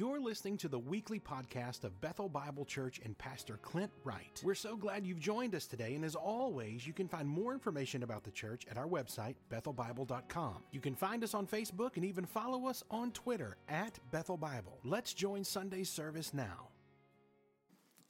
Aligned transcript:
You're 0.00 0.18
listening 0.18 0.56
to 0.56 0.68
the 0.68 0.78
weekly 0.78 1.20
podcast 1.20 1.84
of 1.84 2.00
Bethel 2.00 2.30
Bible 2.30 2.64
Church 2.64 3.02
and 3.04 3.18
Pastor 3.18 3.58
Clint 3.60 3.90
Wright. 4.02 4.40
We're 4.42 4.54
so 4.54 4.74
glad 4.74 5.06
you've 5.06 5.20
joined 5.20 5.54
us 5.54 5.66
today, 5.66 5.94
and 5.94 6.06
as 6.06 6.14
always, 6.14 6.86
you 6.86 6.94
can 6.94 7.06
find 7.06 7.28
more 7.28 7.52
information 7.52 8.02
about 8.02 8.24
the 8.24 8.30
church 8.30 8.64
at 8.70 8.78
our 8.78 8.86
website, 8.86 9.34
bethelbible.com. 9.52 10.54
You 10.70 10.80
can 10.80 10.94
find 10.94 11.22
us 11.22 11.34
on 11.34 11.46
Facebook 11.46 11.96
and 11.96 12.06
even 12.06 12.24
follow 12.24 12.66
us 12.66 12.82
on 12.90 13.12
Twitter 13.12 13.58
at 13.68 13.98
Bethel 14.10 14.38
Bible. 14.38 14.78
Let's 14.84 15.12
join 15.12 15.44
Sunday's 15.44 15.90
service 15.90 16.32
now. 16.32 16.68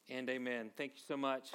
And 0.09 0.31
amen. 0.31 0.71
Thank 0.77 0.93
you 0.95 1.03
so 1.09 1.17
much, 1.17 1.51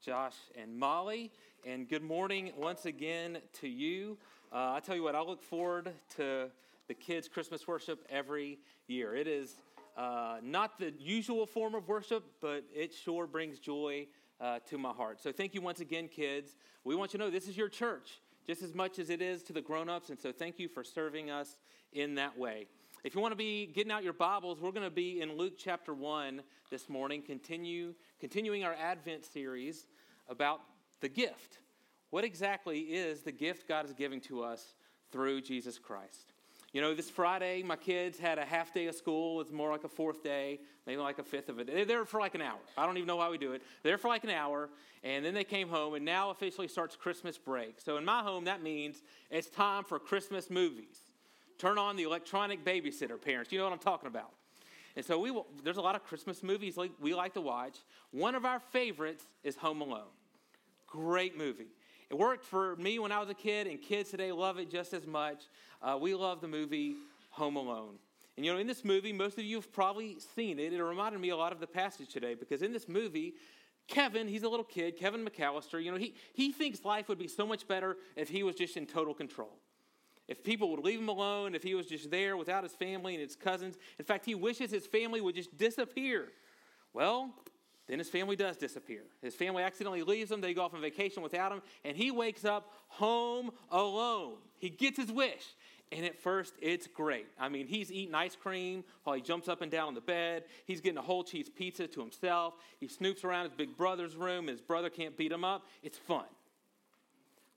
Josh 0.00 0.36
and 0.56 0.78
Molly. 0.78 1.32
And 1.66 1.88
good 1.88 2.04
morning 2.04 2.52
once 2.56 2.86
again 2.86 3.38
to 3.54 3.66
you. 3.66 4.18
Uh, 4.52 4.74
I 4.74 4.80
tell 4.86 4.94
you 4.94 5.02
what, 5.02 5.16
I 5.16 5.22
look 5.22 5.42
forward 5.42 5.90
to 6.14 6.52
the 6.88 6.94
kids' 6.94 7.28
Christmas 7.28 7.66
worship 7.66 8.04
every 8.08 8.58
year. 8.86 9.14
It 9.14 9.26
is 9.26 9.56
uh, 9.96 10.36
not 10.42 10.78
the 10.78 10.92
usual 10.98 11.46
form 11.46 11.74
of 11.74 11.88
worship, 11.88 12.24
but 12.40 12.64
it 12.74 12.92
sure 12.92 13.26
brings 13.26 13.58
joy 13.58 14.06
uh, 14.40 14.58
to 14.68 14.78
my 14.78 14.90
heart. 14.90 15.20
So 15.20 15.32
thank 15.32 15.54
you 15.54 15.62
once 15.62 15.80
again, 15.80 16.08
kids. 16.08 16.56
We 16.82 16.94
want 16.94 17.12
you 17.12 17.18
to 17.18 17.24
know 17.24 17.30
this 17.30 17.48
is 17.48 17.56
your 17.56 17.68
church 17.68 18.20
just 18.46 18.62
as 18.62 18.74
much 18.74 18.98
as 18.98 19.08
it 19.08 19.22
is 19.22 19.42
to 19.44 19.52
the 19.52 19.62
grown 19.62 19.88
ups, 19.88 20.10
and 20.10 20.20
so 20.20 20.30
thank 20.30 20.58
you 20.58 20.68
for 20.68 20.84
serving 20.84 21.30
us 21.30 21.56
in 21.92 22.16
that 22.16 22.36
way. 22.36 22.66
If 23.02 23.14
you 23.14 23.20
want 23.20 23.32
to 23.32 23.36
be 23.36 23.66
getting 23.66 23.90
out 23.90 24.04
your 24.04 24.12
Bibles, 24.12 24.60
we're 24.60 24.72
going 24.72 24.84
to 24.84 24.94
be 24.94 25.22
in 25.22 25.36
Luke 25.36 25.54
chapter 25.56 25.94
1 25.94 26.42
this 26.70 26.88
morning, 26.88 27.22
continue, 27.22 27.94
continuing 28.20 28.64
our 28.64 28.74
Advent 28.74 29.24
series 29.24 29.86
about 30.28 30.60
the 31.00 31.08
gift. 31.08 31.58
What 32.10 32.24
exactly 32.24 32.80
is 32.80 33.22
the 33.22 33.32
gift 33.32 33.66
God 33.66 33.86
is 33.86 33.94
giving 33.94 34.20
to 34.22 34.42
us 34.42 34.74
through 35.10 35.40
Jesus 35.40 35.78
Christ? 35.78 36.33
You 36.74 36.80
know, 36.80 36.92
this 36.92 37.08
Friday, 37.08 37.62
my 37.62 37.76
kids 37.76 38.18
had 38.18 38.36
a 38.36 38.44
half 38.44 38.74
day 38.74 38.86
of 38.86 38.96
school. 38.96 39.40
It's 39.40 39.52
more 39.52 39.70
like 39.70 39.84
a 39.84 39.88
fourth 39.88 40.24
day, 40.24 40.58
maybe 40.88 41.00
like 41.00 41.20
a 41.20 41.22
fifth 41.22 41.48
of 41.48 41.60
it. 41.60 41.68
They're 41.68 41.84
there 41.84 42.04
for 42.04 42.18
like 42.18 42.34
an 42.34 42.42
hour. 42.42 42.58
I 42.76 42.84
don't 42.84 42.96
even 42.96 43.06
know 43.06 43.14
why 43.14 43.30
we 43.30 43.38
do 43.38 43.52
it. 43.52 43.62
They're 43.84 43.92
there 43.92 43.98
for 43.98 44.08
like 44.08 44.24
an 44.24 44.30
hour, 44.30 44.68
and 45.04 45.24
then 45.24 45.34
they 45.34 45.44
came 45.44 45.68
home, 45.68 45.94
and 45.94 46.04
now 46.04 46.30
officially 46.30 46.66
starts 46.66 46.96
Christmas 46.96 47.38
break. 47.38 47.80
So 47.80 47.96
in 47.96 48.04
my 48.04 48.22
home, 48.24 48.46
that 48.46 48.60
means 48.60 49.02
it's 49.30 49.48
time 49.48 49.84
for 49.84 50.00
Christmas 50.00 50.50
movies. 50.50 50.98
Turn 51.58 51.78
on 51.78 51.94
the 51.94 52.02
electronic 52.02 52.64
babysitter, 52.64 53.22
parents. 53.22 53.52
You 53.52 53.58
know 53.58 53.66
what 53.66 53.72
I'm 53.72 53.78
talking 53.78 54.08
about. 54.08 54.32
And 54.96 55.06
so 55.06 55.20
we 55.20 55.30
will, 55.30 55.46
there's 55.62 55.76
a 55.76 55.80
lot 55.80 55.94
of 55.94 56.02
Christmas 56.02 56.42
movies 56.42 56.76
we 57.00 57.14
like 57.14 57.34
to 57.34 57.40
watch. 57.40 57.76
One 58.10 58.34
of 58.34 58.44
our 58.44 58.58
favorites 58.58 59.24
is 59.44 59.54
Home 59.58 59.80
Alone. 59.80 60.10
Great 60.88 61.38
movie. 61.38 61.68
It 62.14 62.18
worked 62.18 62.44
for 62.44 62.76
me 62.76 63.00
when 63.00 63.10
I 63.10 63.18
was 63.18 63.28
a 63.28 63.34
kid, 63.34 63.66
and 63.66 63.82
kids 63.82 64.12
today 64.12 64.30
love 64.30 64.60
it 64.60 64.70
just 64.70 64.94
as 64.94 65.04
much. 65.04 65.48
Uh, 65.82 65.98
we 66.00 66.14
love 66.14 66.40
the 66.40 66.46
movie 66.46 66.94
Home 67.30 67.56
Alone. 67.56 67.96
And 68.36 68.46
you 68.46 68.52
know, 68.52 68.58
in 68.60 68.68
this 68.68 68.84
movie, 68.84 69.12
most 69.12 69.36
of 69.36 69.42
you 69.42 69.56
have 69.56 69.72
probably 69.72 70.18
seen 70.36 70.60
it. 70.60 70.72
It 70.72 70.80
reminded 70.80 71.20
me 71.20 71.30
a 71.30 71.36
lot 71.36 71.50
of 71.50 71.58
the 71.58 71.66
passage 71.66 72.10
today 72.10 72.34
because 72.34 72.62
in 72.62 72.72
this 72.72 72.88
movie, 72.88 73.34
Kevin, 73.88 74.28
he's 74.28 74.44
a 74.44 74.48
little 74.48 74.64
kid, 74.64 74.96
Kevin 74.96 75.26
McAllister, 75.26 75.82
you 75.82 75.90
know, 75.90 75.98
he, 75.98 76.14
he 76.34 76.52
thinks 76.52 76.84
life 76.84 77.08
would 77.08 77.18
be 77.18 77.26
so 77.26 77.48
much 77.48 77.66
better 77.66 77.96
if 78.14 78.28
he 78.28 78.44
was 78.44 78.54
just 78.54 78.76
in 78.76 78.86
total 78.86 79.12
control. 79.12 79.58
If 80.28 80.44
people 80.44 80.70
would 80.70 80.84
leave 80.84 81.00
him 81.00 81.08
alone, 81.08 81.56
if 81.56 81.64
he 81.64 81.74
was 81.74 81.86
just 81.86 82.12
there 82.12 82.36
without 82.36 82.62
his 82.62 82.74
family 82.74 83.14
and 83.14 83.24
his 83.24 83.34
cousins. 83.34 83.74
In 83.98 84.04
fact, 84.04 84.24
he 84.24 84.36
wishes 84.36 84.70
his 84.70 84.86
family 84.86 85.20
would 85.20 85.34
just 85.34 85.58
disappear. 85.58 86.28
Well, 86.92 87.34
then 87.86 87.98
his 87.98 88.08
family 88.08 88.36
does 88.36 88.56
disappear. 88.56 89.02
His 89.20 89.34
family 89.34 89.62
accidentally 89.62 90.02
leaves 90.02 90.30
him. 90.30 90.40
They 90.40 90.54
go 90.54 90.62
off 90.62 90.74
on 90.74 90.80
vacation 90.80 91.22
without 91.22 91.52
him, 91.52 91.60
and 91.84 91.96
he 91.96 92.10
wakes 92.10 92.44
up 92.44 92.72
home 92.88 93.50
alone. 93.70 94.36
He 94.56 94.70
gets 94.70 94.96
his 94.96 95.12
wish. 95.12 95.44
And 95.92 96.04
at 96.06 96.18
first, 96.18 96.54
it's 96.62 96.86
great. 96.86 97.26
I 97.38 97.48
mean, 97.48 97.66
he's 97.66 97.92
eating 97.92 98.14
ice 98.14 98.34
cream 98.34 98.84
while 99.04 99.14
he 99.14 99.22
jumps 99.22 99.48
up 99.48 99.60
and 99.60 99.70
down 99.70 99.88
on 99.88 99.94
the 99.94 100.00
bed. 100.00 100.44
He's 100.64 100.80
getting 100.80 100.98
a 100.98 101.02
whole 101.02 101.22
cheese 101.22 101.48
pizza 101.48 101.86
to 101.86 102.00
himself. 102.00 102.54
He 102.80 102.88
snoops 102.88 103.22
around 103.22 103.44
his 103.44 103.52
big 103.52 103.76
brother's 103.76 104.16
room. 104.16 104.46
His 104.46 104.62
brother 104.62 104.88
can't 104.88 105.16
beat 105.16 105.30
him 105.30 105.44
up. 105.44 105.66
It's 105.82 105.98
fun. 105.98 106.24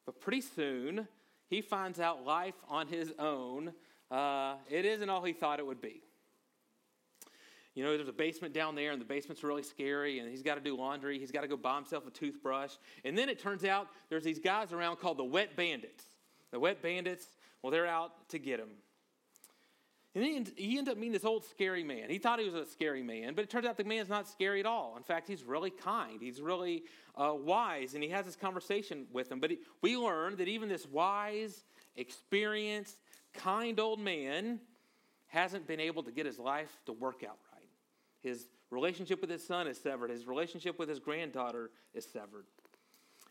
But 0.05 0.19
pretty 0.19 0.41
soon, 0.41 1.07
he 1.49 1.61
finds 1.61 1.99
out 1.99 2.25
life 2.25 2.55
on 2.67 2.87
his 2.87 3.13
own, 3.17 3.73
uh, 4.11 4.55
it 4.69 4.85
isn't 4.85 5.09
all 5.09 5.23
he 5.23 5.33
thought 5.33 5.59
it 5.59 5.65
would 5.65 5.81
be 5.81 6.01
you 7.77 7.83
know, 7.83 7.95
there's 7.95 8.09
a 8.09 8.11
basement 8.11 8.55
down 8.55 8.73
there, 8.73 8.91
and 8.91 8.99
the 8.99 9.05
basement's 9.05 9.43
really 9.43 9.61
scary, 9.61 10.17
and 10.17 10.27
he's 10.27 10.41
got 10.41 10.55
to 10.55 10.61
do 10.61 10.75
laundry. 10.75 11.19
He's 11.19 11.29
got 11.29 11.41
to 11.41 11.47
go 11.47 11.55
buy 11.55 11.75
himself 11.75 12.07
a 12.07 12.09
toothbrush. 12.09 12.71
And 13.05 13.15
then 13.15 13.29
it 13.29 13.39
turns 13.39 13.63
out 13.63 13.87
there's 14.09 14.23
these 14.23 14.39
guys 14.39 14.73
around 14.73 14.95
called 14.95 15.17
the 15.17 15.23
Wet 15.23 15.55
Bandits. 15.55 16.03
The 16.49 16.59
Wet 16.59 16.81
Bandits, 16.81 17.27
well, 17.61 17.69
they're 17.69 17.85
out 17.85 18.29
to 18.29 18.39
get 18.39 18.59
him. 18.59 18.69
And 20.15 20.23
then 20.23 20.47
he 20.55 20.79
ended 20.79 20.93
up 20.93 20.97
meeting 20.97 21.11
this 21.11 21.23
old 21.23 21.45
scary 21.45 21.83
man. 21.83 22.09
He 22.09 22.17
thought 22.17 22.39
he 22.39 22.45
was 22.45 22.55
a 22.55 22.65
scary 22.65 23.03
man, 23.03 23.35
but 23.35 23.43
it 23.43 23.51
turns 23.51 23.67
out 23.67 23.77
the 23.77 23.83
man's 23.83 24.09
not 24.09 24.27
scary 24.27 24.59
at 24.59 24.65
all. 24.65 24.95
In 24.97 25.03
fact, 25.03 25.27
he's 25.27 25.43
really 25.43 25.69
kind. 25.69 26.19
He's 26.19 26.41
really 26.41 26.81
uh, 27.15 27.35
wise, 27.35 27.93
and 27.93 28.03
he 28.03 28.09
has 28.09 28.25
this 28.25 28.35
conversation 28.35 29.05
with 29.13 29.31
him. 29.31 29.39
But 29.39 29.51
he, 29.51 29.59
we 29.83 29.97
learn 29.97 30.37
that 30.37 30.47
even 30.47 30.67
this 30.67 30.87
wise, 30.87 31.63
experienced, 31.95 32.97
kind 33.35 33.79
old 33.79 33.99
man 33.99 34.61
hasn't 35.27 35.67
been 35.67 35.79
able 35.79 36.01
to 36.01 36.11
get 36.11 36.25
his 36.25 36.39
life 36.39 36.75
to 36.87 36.91
work 36.91 37.23
out 37.23 37.37
his 38.21 38.47
relationship 38.69 39.21
with 39.21 39.29
his 39.29 39.45
son 39.45 39.67
is 39.67 39.77
severed. 39.77 40.09
His 40.09 40.27
relationship 40.27 40.79
with 40.79 40.89
his 40.89 40.99
granddaughter 40.99 41.71
is 41.93 42.05
severed. 42.05 42.45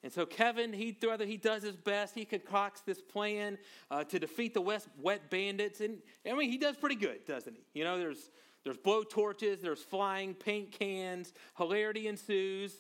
And 0.03 0.13
so 0.13 0.25
Kevin, 0.25 0.73
he 0.73 0.97
rather 1.05 1.27
he 1.27 1.37
does 1.37 1.63
his 1.63 1.77
best. 1.77 2.15
He 2.15 2.25
concocts 2.25 2.81
this 2.83 3.01
plan 3.01 3.59
uh, 3.91 4.05
to 4.05 4.19
defeat 4.19 4.55
the 4.55 4.61
West 4.61 4.89
wet 5.01 5.31
bandits, 5.31 5.81
and 5.81 5.99
I 6.25 6.35
mean 6.35 6.51
he 6.51 6.59
does 6.59 6.77
pretty 6.77 6.95
good, 6.95 7.25
doesn't 7.27 7.55
he? 7.55 7.65
You 7.79 7.85
know, 7.85 7.99
there's 7.99 8.31
there's 8.63 8.77
blow 8.77 9.03
torches, 9.03 9.61
there's 9.61 9.83
flying 9.83 10.35
paint 10.35 10.73
cans, 10.73 11.33
hilarity 11.57 12.09
ensues, 12.09 12.73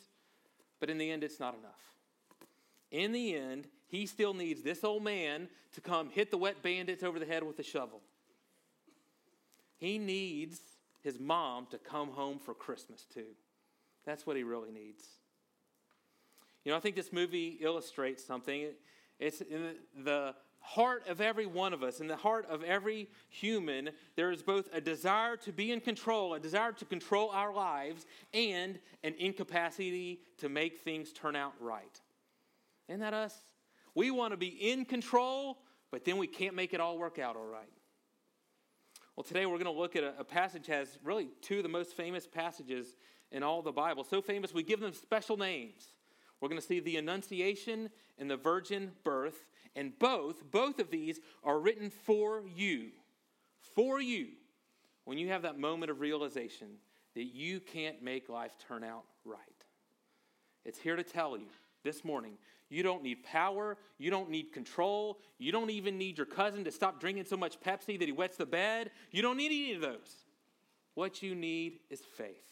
but 0.78 0.90
in 0.90 0.98
the 0.98 1.10
end, 1.10 1.24
it's 1.24 1.40
not 1.40 1.54
enough. 1.58 1.80
In 2.90 3.12
the 3.12 3.34
end, 3.34 3.66
he 3.88 4.06
still 4.06 4.34
needs 4.34 4.62
this 4.62 4.84
old 4.84 5.02
man 5.02 5.48
to 5.72 5.80
come 5.80 6.10
hit 6.10 6.30
the 6.30 6.38
wet 6.38 6.62
bandits 6.62 7.02
over 7.02 7.18
the 7.18 7.26
head 7.26 7.42
with 7.42 7.58
a 7.58 7.62
shovel. 7.62 8.00
He 9.78 9.98
needs 9.98 10.60
his 11.06 11.20
mom 11.20 11.68
to 11.70 11.78
come 11.78 12.08
home 12.08 12.36
for 12.36 12.52
Christmas 12.52 13.06
too. 13.14 13.28
That's 14.04 14.26
what 14.26 14.36
he 14.36 14.42
really 14.42 14.72
needs. 14.72 15.04
You 16.64 16.72
know, 16.72 16.76
I 16.76 16.80
think 16.80 16.96
this 16.96 17.12
movie 17.12 17.58
illustrates 17.60 18.24
something. 18.24 18.70
It's 19.20 19.40
in 19.40 19.76
the 20.02 20.34
heart 20.58 21.06
of 21.06 21.20
every 21.20 21.46
one 21.46 21.72
of 21.72 21.84
us, 21.84 22.00
in 22.00 22.08
the 22.08 22.16
heart 22.16 22.44
of 22.50 22.64
every 22.64 23.08
human, 23.28 23.90
there 24.16 24.32
is 24.32 24.42
both 24.42 24.68
a 24.72 24.80
desire 24.80 25.36
to 25.36 25.52
be 25.52 25.70
in 25.70 25.80
control, 25.80 26.34
a 26.34 26.40
desire 26.40 26.72
to 26.72 26.84
control 26.84 27.30
our 27.30 27.54
lives, 27.54 28.04
and 28.34 28.80
an 29.04 29.14
incapacity 29.16 30.22
to 30.38 30.48
make 30.48 30.80
things 30.80 31.12
turn 31.12 31.36
out 31.36 31.52
right. 31.60 32.00
Isn't 32.88 32.98
that 32.98 33.14
us? 33.14 33.36
We 33.94 34.10
want 34.10 34.32
to 34.32 34.36
be 34.36 34.48
in 34.48 34.84
control, 34.84 35.58
but 35.92 36.04
then 36.04 36.16
we 36.16 36.26
can't 36.26 36.56
make 36.56 36.74
it 36.74 36.80
all 36.80 36.98
work 36.98 37.20
out 37.20 37.36
all 37.36 37.46
right. 37.46 37.75
Well, 39.16 39.24
today 39.24 39.46
we're 39.46 39.56
going 39.56 39.64
to 39.64 39.70
look 39.70 39.96
at 39.96 40.04
a, 40.04 40.12
a 40.18 40.24
passage 40.24 40.66
has 40.66 40.98
really 41.02 41.28
two 41.40 41.56
of 41.56 41.62
the 41.62 41.70
most 41.70 41.96
famous 41.96 42.26
passages 42.26 42.96
in 43.32 43.42
all 43.42 43.62
the 43.62 43.72
Bible. 43.72 44.04
So 44.04 44.20
famous, 44.20 44.52
we 44.52 44.62
give 44.62 44.78
them 44.78 44.92
special 44.92 45.38
names. 45.38 45.94
We're 46.38 46.50
going 46.50 46.60
to 46.60 46.66
see 46.66 46.80
the 46.80 46.98
Annunciation 46.98 47.88
and 48.18 48.30
the 48.30 48.36
Virgin 48.36 48.92
Birth, 49.04 49.46
and 49.74 49.98
both, 49.98 50.50
both 50.50 50.78
of 50.78 50.90
these 50.90 51.18
are 51.42 51.58
written 51.58 51.88
for 51.88 52.42
you. 52.54 52.90
For 53.74 54.02
you. 54.02 54.28
When 55.06 55.16
you 55.16 55.28
have 55.28 55.42
that 55.42 55.58
moment 55.58 55.90
of 55.90 56.00
realization 56.00 56.68
that 57.14 57.34
you 57.34 57.60
can't 57.60 58.02
make 58.02 58.28
life 58.28 58.52
turn 58.68 58.84
out 58.84 59.04
right. 59.24 59.38
It's 60.66 60.78
here 60.78 60.96
to 60.96 61.02
tell 61.02 61.38
you 61.38 61.46
this 61.86 62.04
morning. 62.04 62.32
You 62.68 62.82
don't 62.82 63.02
need 63.02 63.22
power. 63.22 63.78
You 63.96 64.10
don't 64.10 64.28
need 64.28 64.52
control. 64.52 65.20
You 65.38 65.52
don't 65.52 65.70
even 65.70 65.96
need 65.96 66.18
your 66.18 66.26
cousin 66.26 66.64
to 66.64 66.72
stop 66.72 67.00
drinking 67.00 67.24
so 67.24 67.36
much 67.36 67.60
Pepsi 67.60 67.98
that 67.98 68.06
he 68.06 68.12
wets 68.12 68.36
the 68.36 68.44
bed. 68.44 68.90
You 69.12 69.22
don't 69.22 69.36
need 69.36 69.46
any 69.46 69.72
of 69.74 69.80
those. 69.80 70.24
What 70.94 71.22
you 71.22 71.34
need 71.34 71.78
is 71.88 72.00
faith. 72.00 72.42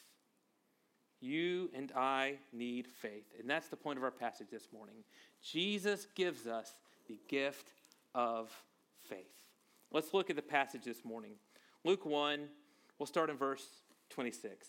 You 1.20 1.70
and 1.74 1.90
I 1.96 2.34
need 2.52 2.86
faith. 2.86 3.24
And 3.40 3.50
that's 3.50 3.68
the 3.68 3.76
point 3.76 3.98
of 3.98 4.04
our 4.04 4.10
passage 4.10 4.48
this 4.52 4.68
morning. 4.72 4.96
Jesus 5.42 6.06
gives 6.14 6.46
us 6.46 6.76
the 7.08 7.18
gift 7.28 7.72
of 8.14 8.52
faith. 9.08 9.18
Let's 9.90 10.14
look 10.14 10.30
at 10.30 10.36
the 10.36 10.42
passage 10.42 10.84
this 10.84 11.04
morning. 11.04 11.32
Luke 11.82 12.04
1, 12.04 12.48
we'll 12.98 13.06
start 13.06 13.30
in 13.30 13.36
verse 13.36 13.66
26. 14.10 14.68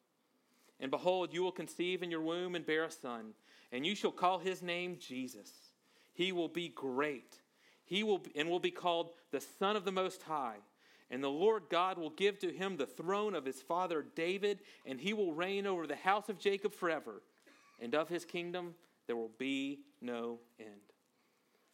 And 0.81 0.89
behold, 0.89 1.31
you 1.31 1.43
will 1.43 1.51
conceive 1.51 2.01
in 2.01 2.11
your 2.11 2.21
womb 2.21 2.55
and 2.55 2.65
bear 2.65 2.83
a 2.83 2.91
son, 2.91 3.33
and 3.71 3.85
you 3.85 3.95
shall 3.95 4.11
call 4.11 4.39
his 4.39 4.63
name 4.63 4.97
Jesus. 4.99 5.51
He 6.13 6.31
will 6.31 6.49
be 6.49 6.69
great. 6.69 7.35
He 7.85 8.03
will 8.03 8.21
and 8.35 8.49
will 8.49 8.59
be 8.59 8.71
called 8.71 9.11
the 9.31 9.41
Son 9.41 9.75
of 9.75 9.85
the 9.85 9.91
Most 9.91 10.23
High. 10.23 10.57
And 11.11 11.23
the 11.23 11.29
Lord 11.29 11.63
God 11.69 11.97
will 11.97 12.09
give 12.09 12.39
to 12.39 12.51
him 12.51 12.77
the 12.77 12.85
throne 12.85 13.35
of 13.35 13.45
his 13.45 13.61
father 13.61 14.05
David, 14.15 14.59
and 14.85 14.99
he 14.99 15.13
will 15.13 15.33
reign 15.33 15.67
over 15.67 15.85
the 15.85 15.95
house 15.95 16.29
of 16.29 16.39
Jacob 16.39 16.73
forever. 16.73 17.21
And 17.79 17.93
of 17.93 18.09
his 18.09 18.25
kingdom 18.25 18.75
there 19.07 19.15
will 19.17 19.31
be 19.37 19.81
no 20.01 20.39
end. 20.59 20.69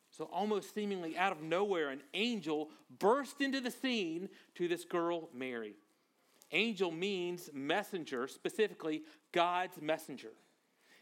So, 0.09 0.25
almost 0.25 0.73
seemingly 0.73 1.15
out 1.15 1.31
of 1.31 1.43
nowhere, 1.43 1.89
an 1.89 2.01
angel 2.15 2.71
burst 2.99 3.39
into 3.39 3.61
the 3.61 3.69
scene 3.69 4.29
to 4.55 4.67
this 4.67 4.83
girl, 4.83 5.29
Mary. 5.33 5.75
Angel 6.51 6.91
means 6.91 7.49
messenger, 7.53 8.27
specifically 8.27 9.03
God's 9.31 9.81
messenger. 9.81 10.31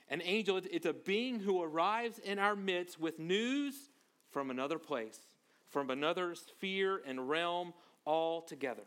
An 0.09 0.21
angel, 0.23 0.59
it's 0.71 0.85
a 0.85 0.93
being 0.93 1.39
who 1.39 1.61
arrives 1.61 2.19
in 2.19 2.39
our 2.39 2.55
midst 2.55 2.99
with 2.99 3.19
news 3.19 3.75
from 4.31 4.49
another 4.49 4.79
place, 4.79 5.19
from 5.69 5.89
another 5.89 6.35
sphere 6.35 7.01
and 7.05 7.29
realm 7.29 7.73
altogether. 8.05 8.83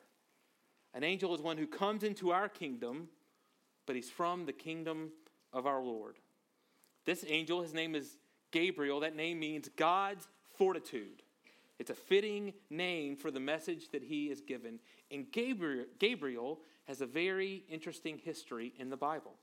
An 0.94 1.04
angel 1.04 1.34
is 1.34 1.40
one 1.40 1.58
who 1.58 1.66
comes 1.66 2.02
into 2.02 2.30
our 2.30 2.48
kingdom, 2.48 3.08
but 3.86 3.96
he's 3.96 4.10
from 4.10 4.46
the 4.46 4.52
kingdom 4.52 5.10
of 5.52 5.66
our 5.66 5.82
Lord. 5.82 6.16
This 7.04 7.24
angel, 7.28 7.62
his 7.62 7.74
name 7.74 7.94
is 7.94 8.18
Gabriel. 8.50 9.00
That 9.00 9.16
name 9.16 9.38
means 9.38 9.68
God's 9.76 10.28
fortitude. 10.56 11.22
It's 11.78 11.90
a 11.90 11.94
fitting 11.94 12.54
name 12.70 13.16
for 13.16 13.30
the 13.30 13.40
message 13.40 13.90
that 13.90 14.02
he 14.02 14.30
is 14.30 14.40
given. 14.40 14.80
And 15.10 15.30
Gabriel, 15.30 15.86
Gabriel 15.98 16.60
has 16.86 17.00
a 17.00 17.06
very 17.06 17.64
interesting 17.68 18.18
history 18.18 18.72
in 18.78 18.90
the 18.90 18.96
Bible. 18.96 19.34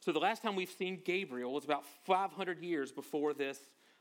So 0.00 0.12
the 0.12 0.18
last 0.18 0.42
time 0.42 0.54
we've 0.54 0.70
seen 0.70 1.00
Gabriel 1.04 1.52
was 1.52 1.64
about 1.64 1.84
500 2.04 2.62
years 2.62 2.92
before 2.92 3.34
this 3.34 3.58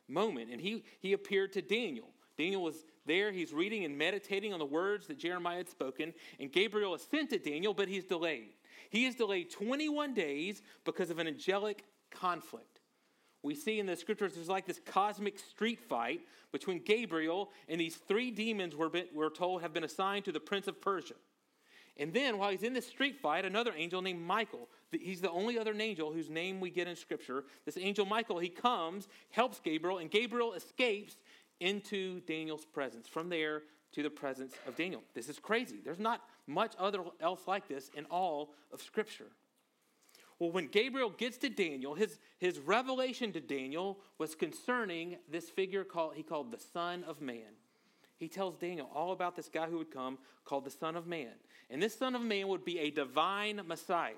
moment, 0.07 0.51
and 0.51 0.62
he, 0.62 0.83
he 1.00 1.13
appeared 1.13 1.54
to 1.54 1.62
Daniel. 1.62 2.07
Daniel 2.38 2.62
was 2.62 2.86
there, 3.06 3.31
he's 3.31 3.51
reading 3.51 3.83
and 3.83 3.98
meditating 3.98 4.53
on 4.53 4.60
the 4.60 4.65
words 4.65 5.07
that 5.07 5.18
Jeremiah 5.18 5.57
had 5.57 5.69
spoken, 5.69 6.13
and 6.39 6.51
Gabriel 6.51 6.94
is 6.94 7.01
sent 7.10 7.31
to 7.31 7.39
Daniel, 7.39 7.74
but 7.74 7.88
he's 7.88 8.03
delayed. 8.03 8.53
He 8.89 9.06
is 9.06 9.15
delayed 9.15 9.50
21 9.50 10.13
days 10.13 10.62
because 10.86 11.10
of 11.10 11.19
an 11.19 11.27
angelic 11.27 11.83
conflict. 12.12 12.76
We 13.48 13.56
see 13.56 13.80
in 13.80 13.86
the 13.86 13.96
scriptures 13.96 14.34
there's 14.36 14.50
like 14.50 14.66
this 14.66 14.82
cosmic 14.86 15.40
street 15.40 15.80
fight 15.80 16.20
between 16.52 16.84
Gabriel 16.84 17.50
and 17.70 17.80
these 17.80 17.96
three 17.96 18.30
demons 18.30 18.76
we're, 18.76 18.90
been, 18.90 19.06
we're 19.14 19.30
told 19.30 19.62
have 19.62 19.74
been 19.74 19.86
assigned 19.86 20.26
to 20.26 20.34
the 20.34 20.40
prince 20.42 20.68
of 20.68 20.82
Persia. 20.82 21.14
And 21.96 22.14
then, 22.14 22.38
while 22.38 22.52
he's 22.52 22.64
in 22.64 22.74
this 22.74 22.86
street 22.86 23.16
fight, 23.16 23.46
another 23.46 23.72
angel 23.74 24.02
named 24.02 24.22
Michael, 24.22 24.68
he's 24.92 25.22
the 25.22 25.32
only 25.32 25.58
other 25.58 25.74
angel 25.80 26.12
whose 26.12 26.30
name 26.30 26.60
we 26.60 26.70
get 26.70 26.90
in 26.90 26.98
Scripture. 26.98 27.46
This 27.66 27.78
angel 27.78 28.06
Michael, 28.06 28.38
he 28.38 28.50
comes, 28.50 29.08
helps 29.30 29.62
Gabriel, 29.62 30.00
and 30.00 30.12
Gabriel 30.12 30.52
escapes 30.52 31.16
into 31.62 32.20
Daniel's 32.28 32.66
presence. 32.66 33.08
From 33.08 33.30
there 33.30 33.62
to 33.94 34.04
the 34.04 34.10
presence 34.10 34.56
of 34.68 34.76
Daniel. 34.76 35.04
This 35.16 35.30
is 35.30 35.40
crazy. 35.40 35.78
There's 35.82 36.00
not 36.00 36.22
much 36.48 36.74
other 36.78 37.00
else 37.22 37.48
like 37.48 37.70
this 37.70 37.90
in 37.96 38.04
all 38.12 38.50
of 38.74 38.82
Scripture. 38.82 39.32
Well, 40.39 40.51
when 40.51 40.68
Gabriel 40.68 41.10
gets 41.10 41.38
to 41.38 41.50
Daniel, 41.50 41.95
his, 41.95 42.19
his 42.38 42.60
revelation 42.60 43.31
to 43.34 43.42
Daniel 43.42 44.00
was 44.19 44.36
concerning 44.36 45.18
this 45.30 45.50
figure 45.50 45.84
called, 45.84 46.13
he 46.16 46.24
called 46.24 46.51
the 46.51 46.60
Son 46.60 47.04
of 47.06 47.22
Man. 47.22 47.56
He 48.18 48.28
tells 48.28 48.56
Daniel 48.56 48.89
all 48.94 49.12
about 49.12 49.36
this 49.36 49.50
guy 49.50 49.68
who 49.68 49.78
would 49.78 49.92
come 49.92 50.18
called 50.45 50.66
the 50.66 50.72
Son 50.72 50.95
of 50.95 51.07
Man. 51.07 51.31
And 51.69 51.81
this 51.81 51.98
Son 51.98 52.16
of 52.16 52.22
Man 52.22 52.48
would 52.48 52.66
be 52.66 52.80
a 52.80 52.92
divine 52.92 53.62
Messiah. 53.66 54.13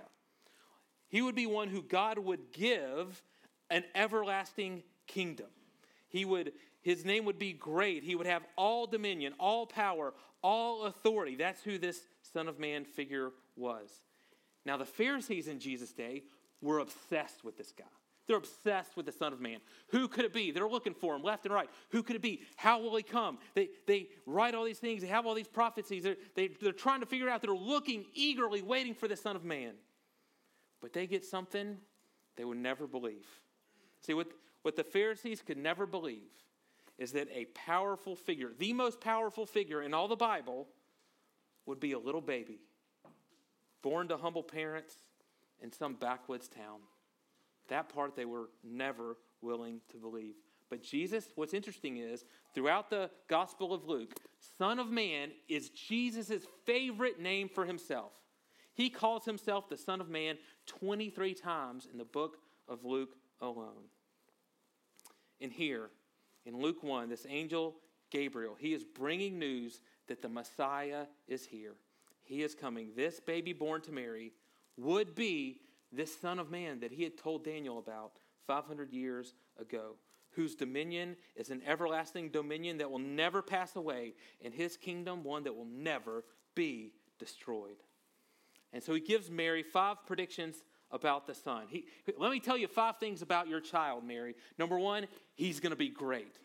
He 1.08 1.22
would 1.22 1.36
be 1.36 1.48
one 1.48 1.70
who 1.70 1.82
God 1.82 2.18
would 2.20 2.52
give 2.52 3.24
an 3.70 3.84
everlasting 3.96 4.84
kingdom. 5.08 5.48
He 6.08 6.26
would, 6.26 6.54
his 6.82 7.06
name 7.06 7.26
would 7.26 7.40
be 7.40 7.54
great. 7.54 8.04
He 8.04 8.16
would 8.16 8.28
have 8.28 8.44
all 8.56 8.88
dominion, 8.88 9.34
all 9.40 9.66
power, 9.66 10.14
all 10.42 10.84
authority. 10.84 11.36
That's 11.36 11.64
who 11.64 11.78
this 11.78 12.02
Son 12.22 12.48
of 12.48 12.60
Man 12.60 12.86
figure 12.86 13.32
was. 13.56 13.90
Now, 14.66 14.78
the 14.78 14.86
Pharisees 14.86 15.48
in 15.48 15.60
Jesus' 15.60 15.92
day 15.92 16.24
were 16.62 16.80
obsessed 16.80 17.44
with 17.44 17.58
this 17.58 17.72
guy. 17.72 17.86
They're 18.28 18.38
obsessed 18.38 18.96
with 18.96 19.08
the 19.08 19.12
Son 19.12 19.34
of 19.34 19.42
Man. 19.42 19.58
Who 19.88 20.08
could 20.08 20.24
it 20.24 20.34
be? 20.34 20.52
They're 20.52 20.70
looking 20.70 20.94
for 20.94 21.16
him 21.16 21.24
left 21.24 21.46
and 21.46 21.54
right. 21.54 21.68
Who 21.90 22.04
could 22.04 22.16
it 22.16 22.22
be? 22.22 22.42
How 22.58 22.80
will 22.80 22.96
he 22.96 23.02
come? 23.02 23.40
They, 23.56 23.70
they 23.88 24.10
write 24.28 24.54
all 24.54 24.66
these 24.66 24.78
things, 24.78 25.02
they 25.02 25.08
have 25.08 25.26
all 25.26 25.34
these 25.34 25.48
prophecies. 25.48 26.04
They're, 26.04 26.18
they, 26.36 26.50
they're 26.62 26.72
trying 26.72 27.00
to 27.00 27.08
figure 27.08 27.28
out, 27.28 27.42
they're 27.42 27.56
looking 27.56 28.06
eagerly, 28.14 28.62
waiting 28.62 28.94
for 28.94 29.08
the 29.08 29.16
Son 29.16 29.36
of 29.36 29.44
Man. 29.44 29.74
But 30.80 30.94
they 30.94 31.08
get 31.08 31.26
something 31.26 31.78
they 32.38 32.46
would 32.46 32.60
never 32.60 32.86
believe. 32.86 33.26
See, 34.06 34.14
what, 34.14 34.28
what 34.62 34.76
the 34.76 34.84
Pharisees 34.84 35.42
could 35.42 35.58
never 35.58 35.88
believe 35.88 36.30
is 37.00 37.14
that 37.14 37.30
a 37.34 37.46
powerful 37.46 38.16
figure, 38.16 38.52
the 38.60 38.74
most 38.74 39.02
powerful 39.02 39.48
figure 39.48 39.82
in 39.82 39.96
all 39.96 40.08
the 40.08 40.16
Bible, 40.16 40.68
would 41.66 41.80
be 41.80 41.94
a 41.94 42.00
little 42.00 42.22
baby 42.22 42.60
born 43.82 44.08
to 44.10 44.18
humble 44.18 44.44
parents 44.44 44.96
in 45.62 45.72
some 45.72 45.96
backwoods 45.96 46.48
town. 46.48 46.80
That 47.68 47.94
part 47.94 48.16
they 48.16 48.26
were 48.26 48.50
never 48.64 49.18
willing 49.42 49.82
to 49.92 49.98
believe. 49.98 50.36
But 50.70 50.84
Jesus, 50.84 51.30
what's 51.36 51.54
interesting 51.54 51.98
is, 51.98 52.26
throughout 52.54 52.90
the 52.90 53.10
Gospel 53.28 53.74
of 53.74 53.86
Luke, 53.86 54.14
Son 54.58 54.80
of 54.80 54.90
Man 54.90 55.32
is 55.48 55.70
Jesus' 55.70 56.46
favorite 56.66 57.20
name 57.20 57.50
for 57.50 57.66
himself. 57.66 58.12
He 58.74 58.90
calls 58.90 59.26
himself 59.26 59.68
the 59.68 59.78
Son 59.78 60.00
of 60.00 60.10
Man 60.10 60.38
23 60.68 61.34
times 61.34 61.88
in 61.92 61.98
the 61.98 62.06
book 62.06 62.38
of 62.68 62.86
Luke 62.86 63.16
alone. 63.42 63.90
And 65.42 65.52
here, 65.52 65.90
in 66.46 66.60
Luke 66.60 66.84
1, 66.84 67.10
this 67.10 67.26
angel 67.28 67.76
Gabriel, 68.12 68.56
he 68.58 68.74
is 68.74 68.84
bringing 68.84 69.38
news 69.38 69.82
that 70.08 70.22
the 70.22 70.30
Messiah 70.30 71.06
is 71.28 71.46
here. 71.46 71.76
He 72.30 72.44
is 72.44 72.54
coming. 72.54 72.92
This 72.96 73.20
baby 73.20 73.54
born 73.54 73.82
to 73.82 73.92
Mary 73.92 74.34
would 74.78 75.16
be 75.16 75.62
this 75.92 76.16
Son 76.16 76.38
of 76.38 76.52
Man 76.52 76.80
that 76.82 76.92
he 76.92 77.04
had 77.04 77.18
told 77.18 77.44
Daniel 77.44 77.80
about 77.80 78.12
500 78.46 78.94
years 78.94 79.34
ago, 79.60 79.96
whose 80.34 80.54
dominion 80.54 81.18
is 81.36 81.50
an 81.50 81.64
everlasting 81.66 82.30
dominion 82.30 82.78
that 82.78 82.92
will 82.92 83.00
never 83.00 83.42
pass 83.42 83.76
away, 83.76 84.14
and 84.46 84.54
his 84.54 84.78
kingdom 84.78 85.24
one 85.24 85.44
that 85.44 85.56
will 85.56 85.66
never 85.66 86.24
be 86.54 86.94
destroyed. 87.18 87.78
And 88.72 88.84
so 88.84 88.94
he 88.94 89.00
gives 89.00 89.32
Mary 89.32 89.64
five 89.64 89.98
predictions 90.06 90.64
about 90.92 91.26
the 91.26 91.34
son. 91.34 91.64
He, 91.68 91.86
let 92.16 92.30
me 92.30 92.40
tell 92.40 92.58
you 92.58 92.68
five 92.68 92.98
things 93.00 93.24
about 93.24 93.48
your 93.48 93.60
child, 93.60 94.04
Mary. 94.06 94.36
Number 94.60 94.78
one, 94.78 95.08
he's 95.34 95.60
going 95.60 95.72
to 95.72 95.76
be 95.76 95.90
great. 95.90 96.38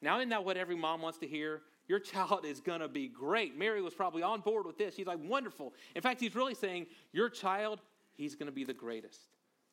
Now, 0.00 0.16
isn't 0.16 0.30
that 0.30 0.46
what 0.46 0.56
every 0.56 0.76
mom 0.76 1.02
wants 1.02 1.18
to 1.18 1.26
hear? 1.26 1.60
Your 1.88 1.98
child 1.98 2.44
is 2.44 2.60
going 2.60 2.80
to 2.80 2.88
be 2.88 3.08
great. 3.08 3.56
Mary 3.56 3.80
was 3.80 3.94
probably 3.94 4.22
on 4.22 4.40
board 4.40 4.66
with 4.66 4.78
this. 4.78 4.96
She's 4.96 5.06
like, 5.06 5.20
wonderful. 5.22 5.72
In 5.94 6.02
fact, 6.02 6.20
he's 6.20 6.34
really 6.34 6.54
saying, 6.54 6.86
Your 7.12 7.28
child, 7.28 7.80
he's 8.16 8.34
going 8.34 8.46
to 8.46 8.52
be 8.52 8.64
the 8.64 8.74
greatest. 8.74 9.20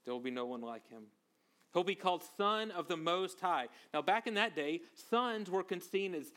There 0.05 0.13
will 0.13 0.21
be 0.21 0.31
no 0.31 0.45
one 0.45 0.61
like 0.61 0.87
him. 0.89 1.03
He'll 1.73 1.83
be 1.83 1.95
called 1.95 2.23
Son 2.37 2.69
of 2.71 2.87
the 2.87 2.97
Most 2.97 3.39
High. 3.39 3.67
Now, 3.93 4.01
back 4.01 4.27
in 4.27 4.35
that 4.35 4.55
day, 4.55 4.81
sons 5.09 5.49
were 5.49 5.65
seen 5.91 6.13
as 6.13 6.31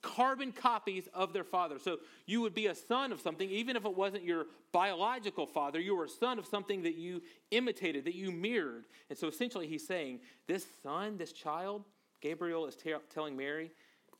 carbon 0.00 0.52
copies 0.52 1.08
of 1.12 1.32
their 1.32 1.44
father. 1.44 1.78
So 1.80 1.98
you 2.26 2.40
would 2.42 2.54
be 2.54 2.66
a 2.66 2.74
son 2.74 3.10
of 3.10 3.20
something, 3.20 3.50
even 3.50 3.74
if 3.74 3.84
it 3.84 3.96
wasn't 3.96 4.22
your 4.22 4.46
biological 4.72 5.46
father, 5.46 5.80
you 5.80 5.96
were 5.96 6.04
a 6.04 6.08
son 6.08 6.38
of 6.38 6.46
something 6.46 6.82
that 6.82 6.94
you 6.94 7.22
imitated, 7.50 8.04
that 8.04 8.14
you 8.14 8.30
mirrored. 8.30 8.86
And 9.10 9.18
so 9.18 9.26
essentially, 9.26 9.66
he's 9.66 9.86
saying, 9.86 10.20
This 10.46 10.64
son, 10.82 11.16
this 11.16 11.32
child, 11.32 11.84
Gabriel 12.20 12.66
is 12.66 12.76
t- 12.76 12.94
telling 13.12 13.36
Mary, 13.36 13.72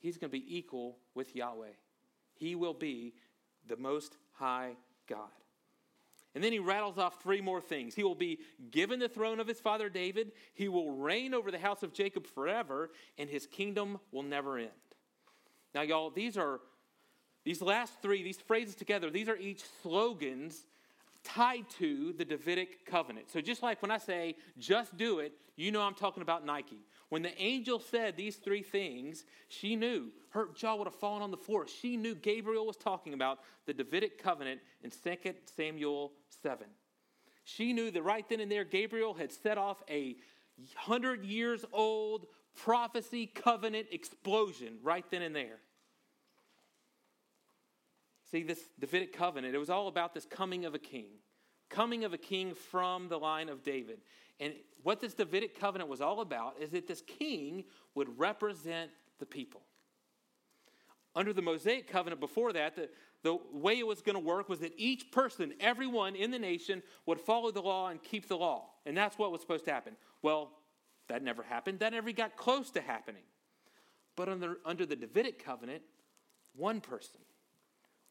he's 0.07 0.19
going 0.19 0.31
to 0.31 0.39
be 0.39 0.57
equal 0.57 0.99
with 1.15 1.35
Yahweh. 1.35 1.75
He 2.35 2.55
will 2.55 2.75
be 2.75 3.15
the 3.67 3.77
most 3.77 4.17
high 4.33 4.77
God. 5.09 5.31
And 6.35 6.45
then 6.45 6.53
he 6.53 6.59
rattles 6.59 6.99
off 6.99 7.23
three 7.23 7.41
more 7.41 7.61
things. 7.61 7.95
He 7.95 8.05
will 8.05 8.15
be 8.15 8.39
given 8.71 9.01
the 9.01 9.09
throne 9.09 9.41
of 9.41 9.49
his 9.49 9.59
father 9.59 9.89
David, 9.89 10.33
he 10.55 10.69
will 10.69 10.93
reign 10.93 11.35
over 11.35 11.51
the 11.51 11.59
house 11.59 11.83
of 11.83 11.93
Jacob 11.93 12.27
forever, 12.27 12.91
and 13.19 13.29
his 13.29 13.47
kingdom 13.47 13.99
will 14.13 14.23
never 14.23 14.59
end. 14.59 14.71
Now, 15.75 15.83
y'all, 15.83 16.11
these 16.11 16.37
are 16.37 16.61
these 17.45 17.63
last 17.63 18.03
three, 18.03 18.23
these 18.23 18.39
phrases 18.39 18.75
together, 18.75 19.09
these 19.09 19.29
are 19.29 19.37
each 19.37 19.63
slogans 19.83 20.67
tied 21.27 21.69
to 21.79 22.13
the 22.13 22.25
Davidic 22.25 22.87
covenant. 22.87 23.31
So 23.31 23.41
just 23.41 23.63
like 23.63 23.83
when 23.83 23.91
I 23.91 23.99
say, 23.99 24.37
just 24.59 24.97
do 24.97 25.19
it, 25.19 25.33
you 25.57 25.73
know 25.73 25.83
I'm 25.83 25.95
talking 25.95 26.23
about 26.23 26.47
Nike. 26.47 26.81
When 27.09 27.23
the 27.23 27.37
angel 27.41 27.81
said 27.81 28.17
these 28.17 28.37
three 28.37 28.63
things, 28.63 29.25
she 29.49 29.77
knew 29.77 30.11
her 30.31 30.49
jaw 30.55 30.77
would 30.77 30.87
have 30.87 30.95
fallen 30.95 31.23
on 31.23 31.31
the 31.31 31.37
floor. 31.37 31.67
She 31.67 31.97
knew 31.97 32.15
Gabriel 32.15 32.67
was 32.67 32.77
talking 32.77 33.15
about 33.15 33.41
the 33.67 33.75
Davidic 33.75 34.23
covenant 34.23 34.61
in 34.83 34.91
2 34.91 35.35
Samuel 35.57 36.13
7. 36.43 36.67
She 37.45 37.73
knew 37.73 37.91
that 37.91 38.03
right 38.03 38.29
then 38.29 38.41
and 38.41 38.51
there, 38.51 38.65
Gabriel 38.65 39.15
had 39.15 39.33
set 39.33 39.57
off 39.59 39.83
a 39.89 40.17
hundred 40.75 41.25
years 41.25 41.65
old 41.73 42.27
prophecy 42.57 43.27
covenant 43.27 43.87
explosion 43.93 44.79
right 44.83 45.05
then 45.11 45.23
and 45.23 45.37
there. 45.37 45.59
See, 48.37 48.43
this 48.43 48.69
Davidic 48.79 49.15
covenant, 49.15 49.55
it 49.55 49.59
was 49.59 49.71
all 49.71 49.89
about 49.89 50.13
this 50.13 50.27
coming 50.27 50.67
of 50.67 50.75
a 50.75 50.79
king, 50.79 51.07
coming 51.71 52.05
of 52.05 52.13
a 52.13 52.19
king 52.19 52.53
from 52.53 53.09
the 53.09 53.19
line 53.19 53.49
of 53.49 53.63
David. 53.63 54.01
And 54.39 54.53
what 54.83 55.01
this 55.01 55.15
Davidic 55.15 55.59
covenant 55.59 55.89
was 55.89 56.03
all 56.03 56.21
about 56.21 56.57
is 56.61 56.69
that 56.73 56.87
this 56.87 57.01
king 57.01 57.65
would 57.95 58.19
represent 58.19 58.91
the 59.21 59.25
people. 59.25 59.63
Under 61.15 61.33
the 61.33 61.41
Mosaic 61.41 61.89
covenant 61.89 62.21
before 62.21 62.53
that, 62.53 62.77
the, 62.77 62.91
the 63.23 63.39
way 63.55 63.79
it 63.79 63.87
was 63.87 64.03
going 64.03 64.17
to 64.17 64.23
work 64.23 64.51
was 64.51 64.59
that 64.59 64.75
each 64.77 65.11
person, 65.11 65.55
everyone 65.59 66.15
in 66.15 66.31
the 66.31 66.39
nation, 66.39 66.83
would 67.07 67.19
follow 67.19 67.51
the 67.51 67.63
law 67.63 67.89
and 67.89 68.03
keep 68.03 68.29
the 68.29 68.37
law. 68.37 68.67
And 68.85 68.95
that's 68.95 69.17
what 69.17 69.33
was 69.33 69.41
supposed 69.41 69.65
to 69.65 69.73
happen. 69.73 69.97
Well, 70.21 70.51
that 71.09 71.23
never 71.23 71.43
happened. 71.43 71.79
That 71.79 71.95
never 71.95 72.13
got 72.13 72.37
close 72.37 72.71
to 72.73 72.83
happening. 72.83 73.23
But 74.15 74.29
under, 74.29 74.59
under 74.67 74.85
the 74.85 74.97
Davidic 74.97 75.43
covenant, 75.43 75.81
one 76.55 76.83
person, 76.83 77.23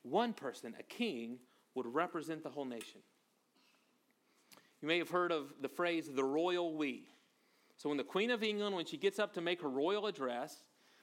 one 0.06 0.34
person, 0.34 0.74
a 0.80 0.84
king, 0.84 1.40
would 1.74 1.86
represent 1.88 2.44
the 2.44 2.50
whole 2.50 2.66
nation. 2.66 3.02
You 4.82 4.88
may 4.88 4.98
have 5.00 5.10
heard 5.10 5.32
of 5.32 5.54
the 5.62 5.68
phrase 5.68 6.10
the 6.14 6.24
royal 6.24 6.76
we. 6.76 7.08
So 7.78 7.90
when 7.90 7.98
the 7.98 8.04
Queen 8.04 8.32
of 8.32 8.44
England, 8.44 8.76
when 8.76 8.86
she 8.86 8.98
gets 8.98 9.20
up 9.20 9.34
to 9.34 9.42
make 9.42 9.62
her 9.62 9.70
royal 9.70 10.08
address, 10.08 10.56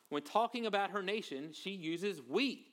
when 0.09 0.23
talking 0.23 0.67
about 0.67 0.91
her 0.91 1.03
nation, 1.03 1.51
she 1.53 1.71
uses 1.71 2.21
we. 2.27 2.67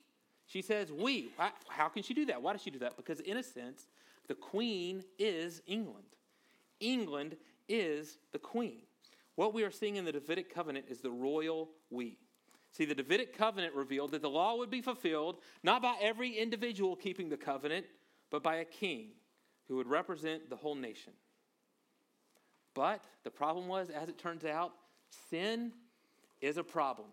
She 0.46 0.62
says 0.62 0.90
we. 0.90 1.30
How 1.68 1.88
can 1.88 2.02
she 2.02 2.14
do 2.14 2.26
that? 2.26 2.40
Why 2.42 2.52
does 2.52 2.62
she 2.62 2.70
do 2.70 2.78
that? 2.80 2.96
Because, 2.96 3.20
in 3.20 3.36
a 3.36 3.42
sense, 3.42 3.86
the 4.28 4.34
Queen 4.34 5.04
is 5.18 5.62
England. 5.66 6.04
England 6.80 7.36
is 7.68 8.18
the 8.32 8.38
Queen. 8.38 8.82
What 9.36 9.54
we 9.54 9.62
are 9.64 9.70
seeing 9.70 9.96
in 9.96 10.04
the 10.04 10.12
Davidic 10.12 10.52
covenant 10.52 10.86
is 10.88 11.00
the 11.00 11.10
royal 11.10 11.70
we. 11.90 12.18
See, 12.72 12.84
the 12.84 12.94
Davidic 12.94 13.36
covenant 13.36 13.74
revealed 13.74 14.12
that 14.12 14.22
the 14.22 14.30
law 14.30 14.56
would 14.56 14.70
be 14.70 14.80
fulfilled 14.80 15.38
not 15.62 15.82
by 15.82 15.96
every 16.00 16.30
individual 16.38 16.94
keeping 16.94 17.28
the 17.28 17.36
covenant, 17.36 17.86
but 18.30 18.42
by 18.42 18.56
a 18.56 18.64
king 18.64 19.08
who 19.68 19.76
would 19.76 19.88
represent 19.88 20.48
the 20.48 20.56
whole 20.56 20.74
nation. 20.74 21.12
But 22.74 23.04
the 23.24 23.30
problem 23.30 23.66
was, 23.66 23.90
as 23.90 24.08
it 24.08 24.18
turns 24.18 24.44
out, 24.44 24.72
sin 25.30 25.72
is 26.40 26.56
a 26.56 26.64
problem. 26.64 27.08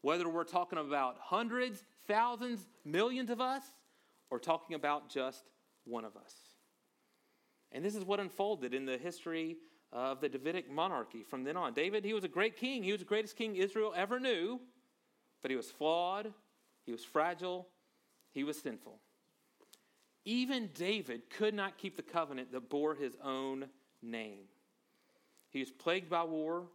Whether 0.00 0.28
we're 0.28 0.44
talking 0.44 0.78
about 0.78 1.16
hundreds, 1.20 1.84
thousands, 2.06 2.66
millions 2.84 3.30
of 3.30 3.40
us, 3.40 3.64
or 4.30 4.38
talking 4.38 4.74
about 4.74 5.10
just 5.10 5.44
one 5.84 6.04
of 6.04 6.16
us. 6.16 6.34
And 7.72 7.84
this 7.84 7.94
is 7.94 8.04
what 8.04 8.20
unfolded 8.20 8.72
in 8.72 8.86
the 8.86 8.96
history 8.96 9.58
of 9.92 10.20
the 10.20 10.28
Davidic 10.28 10.70
monarchy 10.70 11.22
from 11.22 11.44
then 11.44 11.56
on. 11.56 11.74
David, 11.74 12.04
he 12.04 12.14
was 12.14 12.24
a 12.24 12.28
great 12.28 12.56
king. 12.56 12.82
He 12.82 12.92
was 12.92 13.00
the 13.00 13.06
greatest 13.06 13.36
king 13.36 13.56
Israel 13.56 13.92
ever 13.96 14.18
knew, 14.20 14.60
but 15.42 15.50
he 15.50 15.56
was 15.56 15.70
flawed, 15.70 16.32
he 16.84 16.92
was 16.92 17.04
fragile, 17.04 17.68
he 18.32 18.44
was 18.44 18.58
sinful. 18.58 18.98
Even 20.24 20.68
David 20.74 21.30
could 21.30 21.54
not 21.54 21.78
keep 21.78 21.96
the 21.96 22.02
covenant 22.02 22.52
that 22.52 22.68
bore 22.68 22.94
his 22.94 23.16
own 23.22 23.66
name. 24.02 24.44
He 25.50 25.60
was 25.60 25.70
plagued 25.70 26.10
by 26.10 26.24
war. 26.24 26.66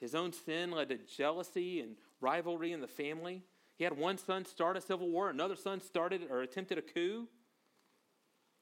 His 0.00 0.14
own 0.14 0.32
sin 0.32 0.72
led 0.72 0.88
to 0.88 0.98
jealousy 0.98 1.80
and 1.80 1.96
rivalry 2.20 2.72
in 2.72 2.80
the 2.80 2.88
family. 2.88 3.42
He 3.76 3.84
had 3.84 3.96
one 3.96 4.18
son 4.18 4.44
start 4.44 4.76
a 4.76 4.80
civil 4.80 5.08
war, 5.08 5.30
another 5.30 5.56
son 5.56 5.80
started 5.80 6.22
or 6.30 6.42
attempted 6.42 6.78
a 6.78 6.82
coup. 6.82 7.28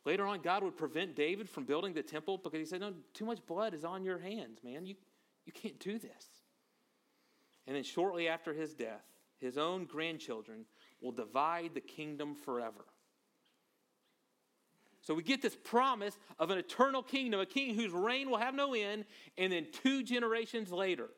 Later 0.04 0.26
on, 0.26 0.40
God 0.42 0.62
would 0.62 0.76
prevent 0.76 1.16
David 1.16 1.48
from 1.48 1.64
building 1.64 1.94
the 1.94 2.02
temple 2.02 2.38
because 2.38 2.58
he 2.58 2.66
said, 2.66 2.80
No, 2.80 2.92
too 3.14 3.24
much 3.24 3.44
blood 3.46 3.72
is 3.72 3.84
on 3.84 4.04
your 4.04 4.18
hands, 4.18 4.58
man. 4.62 4.84
You, 4.84 4.96
you 5.46 5.52
can't 5.52 5.78
do 5.80 5.98
this. 5.98 6.26
And 7.66 7.74
then 7.74 7.82
shortly 7.82 8.28
after 8.28 8.52
his 8.52 8.74
death, 8.74 9.04
his 9.44 9.58
own 9.58 9.84
grandchildren 9.84 10.64
will 11.00 11.12
divide 11.12 11.74
the 11.74 11.80
kingdom 11.80 12.34
forever. 12.34 12.84
So 15.02 15.12
we 15.12 15.22
get 15.22 15.42
this 15.42 15.54
promise 15.54 16.18
of 16.38 16.50
an 16.50 16.56
eternal 16.56 17.02
kingdom, 17.02 17.38
a 17.40 17.46
king 17.46 17.74
whose 17.74 17.92
reign 17.92 18.30
will 18.30 18.38
have 18.38 18.54
no 18.54 18.72
end, 18.72 19.04
and 19.36 19.52
then 19.52 19.66
two 19.70 20.02
generations 20.02 20.72
later, 20.72 21.10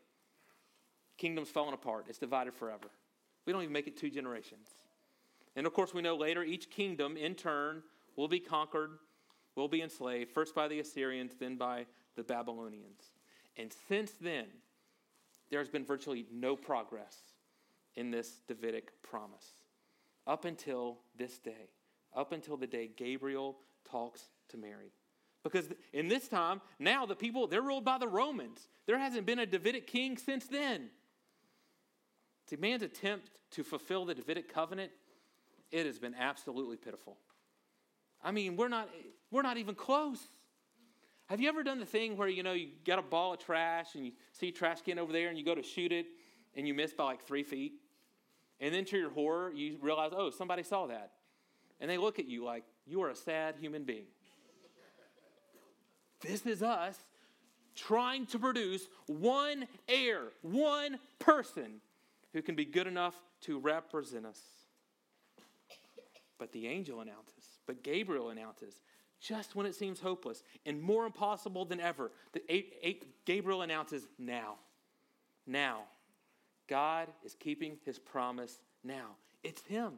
kingdom's 1.19 1.51
falling 1.51 1.73
apart. 1.73 2.07
It's 2.09 2.19
divided 2.19 2.53
forever. 2.53 2.89
We 3.47 3.53
don't 3.53 3.63
even 3.63 3.73
make 3.73 3.87
it 3.87 3.97
two 3.97 4.11
generations. 4.11 4.69
And 5.55 5.69
of 5.69 5.73
course, 5.73 5.95
we 5.95 6.03
know 6.03 6.17
later 6.17 6.43
each 6.43 6.69
kingdom 6.69 7.17
in 7.17 7.37
turn 7.37 7.85
will 8.17 8.27
be 8.27 8.41
conquered, 8.41 8.91
will 9.55 9.69
be 9.69 9.83
enslaved, 9.83 10.33
first 10.33 10.53
by 10.53 10.67
the 10.67 10.81
Assyrians, 10.81 11.37
then 11.39 11.57
by 11.57 11.87
the 12.17 12.25
Babylonians. 12.25 13.13
And 13.57 13.73
since 13.89 14.11
then, 14.21 14.47
there's 15.49 15.69
been 15.69 15.85
virtually 15.85 16.27
no 16.33 16.57
progress 16.57 17.36
in 17.97 18.11
this 18.11 18.41
Davidic 18.47 19.03
promise 19.03 19.47
up 20.27 20.45
until 20.45 20.99
this 21.17 21.39
day, 21.39 21.71
up 22.15 22.33
until 22.33 22.57
the 22.57 22.67
day 22.67 22.91
Gabriel 22.95 23.57
talks 23.89 24.23
to 24.49 24.57
Mary. 24.57 24.93
Because 25.43 25.69
in 25.93 26.09
this 26.09 26.27
time, 26.27 26.61
now 26.79 27.07
the 27.07 27.15
people, 27.15 27.47
they're 27.47 27.63
ruled 27.63 27.85
by 27.85 27.99
the 27.99 28.09
Romans. 28.09 28.69
There 28.87 28.99
hasn't 28.99 29.27
been 29.27 29.39
a 29.39 29.47
Davidic 29.47 29.87
king 29.87 30.17
since 30.17 30.47
then. 30.47 30.89
See, 32.51 32.57
man's 32.57 32.83
attempt 32.83 33.31
to 33.53 33.63
fulfill 33.63 34.05
the 34.05 34.15
Davidic 34.15 34.53
covenant, 34.53 34.91
it 35.71 35.87
has 35.87 35.99
been 35.99 36.15
absolutely 36.15 36.77
pitiful. 36.77 37.17
I 38.23 38.33
mean, 38.33 38.57
we're 38.57 38.69
not, 38.69 38.89
we're 39.31 39.43
not 39.43 39.57
even 39.57 39.75
close. 39.75 40.19
Have 41.27 41.41
you 41.41 41.49
ever 41.49 41.63
done 41.63 41.79
the 41.79 41.87
thing 41.87 42.17
where, 42.17 42.29
you 42.29 42.43
know, 42.43 42.53
you 42.53 42.69
got 42.85 42.99
a 42.99 43.03
ball 43.03 43.35
of 43.35 43.41
trash 43.41 43.95
and 43.95 44.05
you 44.05 44.13
see 44.33 44.51
trash 44.51 44.81
can 44.83 44.99
over 44.99 45.13
there 45.13 45.29
and 45.29 45.39
you 45.39 45.45
go 45.45 45.55
to 45.55 45.63
shoot 45.63 45.93
it 45.93 46.07
and 46.55 46.67
you 46.67 46.75
miss 46.75 46.93
by 46.93 47.05
like 47.05 47.25
three 47.25 47.43
feet? 47.43 47.75
And 48.61 48.75
then 48.75 48.85
to 48.87 48.99
your 48.99 49.11
horror, 49.11 49.53
you 49.53 49.79
realize, 49.81 50.13
oh, 50.15 50.31
somebody 50.31 50.63
saw 50.63 50.87
that. 50.87 51.13
And 51.81 51.91
they 51.91 51.99
look 51.99 52.19
at 52.19 52.27
you 52.27 52.45
like, 52.45 52.65
you 52.87 53.03
are 53.03 53.11
a 53.11 53.17
sad 53.17 53.57
human 53.61 53.85
being. 53.85 54.07
this 56.23 56.47
is 56.47 56.63
us 56.63 56.97
trying 57.75 58.27
to 58.27 58.39
produce 58.39 58.89
one 59.07 59.67
heir, 59.87 60.23
one 60.41 60.99
person 61.19 61.81
who 62.33 62.41
can 62.41 62.55
be 62.55 62.65
good 62.65 62.87
enough 62.87 63.15
to 63.43 63.59
represent 63.59 64.25
us. 64.25 64.41
But 66.39 66.53
the 66.53 66.67
angel 66.67 67.01
announces, 67.01 67.45
but 67.67 67.83
Gabriel 67.83 68.31
announces, 68.31 68.81
just 69.21 69.55
when 69.55 69.67
it 69.67 69.75
seems 69.75 70.01
hopeless 70.01 70.43
and 70.65 70.81
more 70.81 71.07
impossible 71.07 71.65
than 71.65 71.81
ever, 71.81 72.13
the 72.33 72.43
eight, 72.49 72.75
eight, 72.83 73.25
Gabriel 73.25 73.63
announces 73.63 74.07
now. 74.19 74.57
Now. 75.47 75.85
God 76.69 77.09
is 77.25 77.35
keeping 77.35 77.79
his 77.85 77.99
promise 77.99 78.61
now. 78.83 79.17
It's 79.43 79.63
him. 79.63 79.95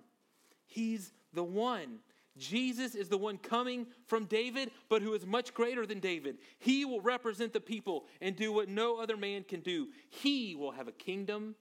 He's 0.67 1.13
the 1.33 1.45
one. 1.45 2.01
Jesus 2.37 2.95
is 2.95 3.09
the 3.09 3.19
one 3.19 3.39
coming 3.39 3.87
from 4.07 4.27
David, 4.27 4.71
but 4.89 5.03
who 5.03 5.15
is 5.15 5.27
much 5.27 5.55
greater 5.55 5.85
than 5.85 5.99
David. 5.99 6.39
He 6.59 6.85
will 6.85 7.01
represent 7.01 7.53
the 7.53 7.61
people 7.61 8.05
and 8.21 8.37
do 8.37 8.53
what 8.53 8.69
no 8.69 9.01
other 9.01 9.17
man 9.17 9.43
can 9.43 9.61
do. 9.61 9.89
He 10.09 10.55
will 10.55 10.71
have 10.71 10.89
a 10.89 10.93
kingdom 10.93 11.57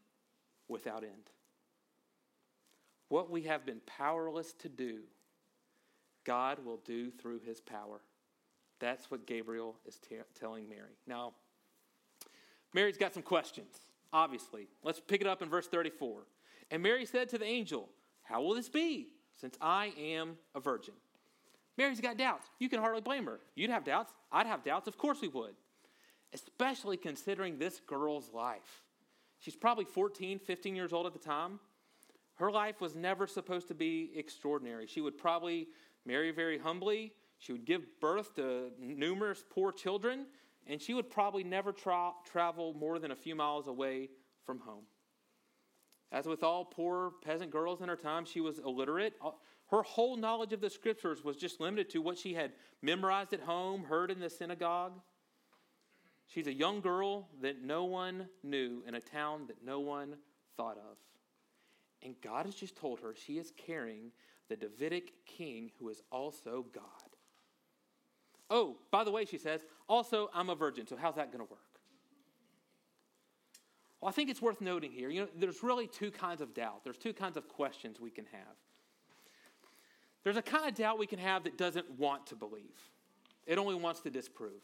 without 0.67 1.03
end. 1.03 1.31
What 3.09 3.31
we 3.31 3.43
have 3.43 3.65
been 3.65 3.81
powerless 3.85 4.53
to 4.59 4.69
do, 4.69 4.99
God 6.25 6.63
will 6.63 6.81
do 6.85 7.09
through 7.09 7.39
his 7.39 7.61
power. 7.61 8.01
That's 8.79 9.09
what 9.09 9.25
Gabriel 9.25 9.75
is 9.87 9.97
t- 9.97 10.17
telling 10.39 10.69
Mary. 10.69 10.97
Now, 11.07 11.33
Mary's 12.73 12.97
got 12.97 13.13
some 13.13 13.23
questions, 13.23 13.86
obviously. 14.13 14.67
Let's 14.83 14.99
pick 14.99 15.21
it 15.21 15.27
up 15.27 15.41
in 15.41 15.49
verse 15.49 15.67
34. 15.67 16.23
And 16.71 16.83
Mary 16.83 17.05
said 17.05 17.29
to 17.29 17.37
the 17.37 17.45
angel, 17.45 17.89
How 18.23 18.41
will 18.41 18.55
this 18.55 18.69
be, 18.69 19.07
since 19.39 19.57
I 19.61 19.93
am 19.97 20.37
a 20.55 20.59
virgin? 20.59 20.93
Mary's 21.77 22.01
got 22.01 22.17
doubts. 22.17 22.47
You 22.59 22.69
can 22.69 22.79
hardly 22.79 23.01
blame 23.01 23.25
her. 23.25 23.39
You'd 23.55 23.69
have 23.69 23.83
doubts. 23.83 24.11
I'd 24.31 24.47
have 24.47 24.63
doubts. 24.63 24.87
Of 24.87 24.97
course 24.97 25.21
we 25.21 25.27
would. 25.27 25.55
Especially 26.33 26.97
considering 26.97 27.57
this 27.57 27.79
girl's 27.85 28.33
life. 28.33 28.83
She's 29.39 29.55
probably 29.55 29.85
14, 29.85 30.39
15 30.39 30.75
years 30.75 30.91
old 30.91 31.05
at 31.05 31.13
the 31.13 31.19
time. 31.19 31.59
Her 32.35 32.51
life 32.51 32.81
was 32.81 32.95
never 32.95 33.27
supposed 33.27 33.67
to 33.67 33.75
be 33.75 34.11
extraordinary. 34.15 34.87
She 34.87 35.01
would 35.01 35.17
probably 35.17 35.67
marry 36.05 36.31
very 36.31 36.57
humbly. 36.57 37.13
She 37.39 37.51
would 37.51 37.65
give 37.65 37.99
birth 37.99 38.35
to 38.35 38.71
numerous 38.79 39.43
poor 39.49 39.71
children, 39.71 40.25
and 40.67 40.81
she 40.81 40.93
would 40.93 41.09
probably 41.09 41.43
never 41.43 41.71
tra- 41.71 42.11
travel 42.25 42.73
more 42.73 42.99
than 42.99 43.11
a 43.11 43.15
few 43.15 43.35
miles 43.35 43.67
away 43.67 44.09
from 44.45 44.59
home. 44.59 44.83
As 46.11 46.25
with 46.25 46.43
all 46.43 46.63
poor 46.65 47.11
peasant 47.23 47.51
girls 47.51 47.81
in 47.81 47.89
her 47.89 47.95
time, 47.95 48.25
she 48.25 48.39
was 48.39 48.59
illiterate. 48.59 49.15
Her 49.69 49.83
whole 49.83 50.15
knowledge 50.15 50.53
of 50.53 50.61
the 50.61 50.69
scriptures 50.69 51.23
was 51.23 51.35
just 51.35 51.59
limited 51.59 51.89
to 51.91 52.01
what 52.01 52.17
she 52.17 52.33
had 52.33 52.53
memorized 52.81 53.33
at 53.33 53.41
home, 53.41 53.83
heard 53.83 54.11
in 54.11 54.19
the 54.19 54.29
synagogue. 54.29 54.99
She's 56.27 56.47
a 56.47 56.53
young 56.53 56.81
girl 56.81 57.27
that 57.41 57.61
no 57.63 57.85
one 57.85 58.29
knew 58.43 58.83
in 58.87 58.95
a 58.95 59.01
town 59.01 59.47
that 59.47 59.63
no 59.65 59.79
one 59.79 60.15
thought 60.55 60.77
of. 60.77 60.97
And 62.03 62.15
God 62.21 62.45
has 62.45 62.55
just 62.55 62.77
told 62.77 62.99
her 62.99 63.13
she 63.13 63.37
is 63.37 63.51
carrying 63.57 64.11
the 64.49 64.55
Davidic 64.55 65.11
king 65.25 65.71
who 65.79 65.89
is 65.89 66.01
also 66.11 66.65
God. 66.73 66.83
Oh, 68.49 68.77
by 68.91 69.03
the 69.03 69.11
way, 69.11 69.25
she 69.25 69.37
says, 69.37 69.65
also, 69.87 70.29
I'm 70.33 70.49
a 70.49 70.55
virgin, 70.55 70.85
so 70.85 70.97
how's 70.97 71.15
that 71.15 71.31
going 71.31 71.45
to 71.45 71.49
work? 71.49 71.61
Well, 74.01 74.09
I 74.09 74.11
think 74.11 74.29
it's 74.29 74.41
worth 74.41 74.61
noting 74.61 74.91
here, 74.91 75.09
you 75.09 75.21
know, 75.21 75.27
there's 75.35 75.63
really 75.63 75.87
two 75.87 76.11
kinds 76.11 76.41
of 76.41 76.53
doubt. 76.53 76.83
There's 76.83 76.97
two 76.97 77.13
kinds 77.13 77.35
of 77.37 77.47
questions 77.47 77.99
we 77.99 78.11
can 78.11 78.25
have. 78.31 78.55
there's 80.23 80.37
a 80.37 80.41
kind 80.41 80.67
of 80.67 80.75
doubt 80.75 80.99
we 80.99 81.07
can 81.07 81.19
have 81.19 81.43
that 81.45 81.57
doesn't 81.57 81.89
want 81.97 82.27
to 82.27 82.35
believe, 82.35 82.75
it 83.45 83.57
only 83.57 83.75
wants 83.75 84.01
to 84.01 84.09
disprove. 84.09 84.61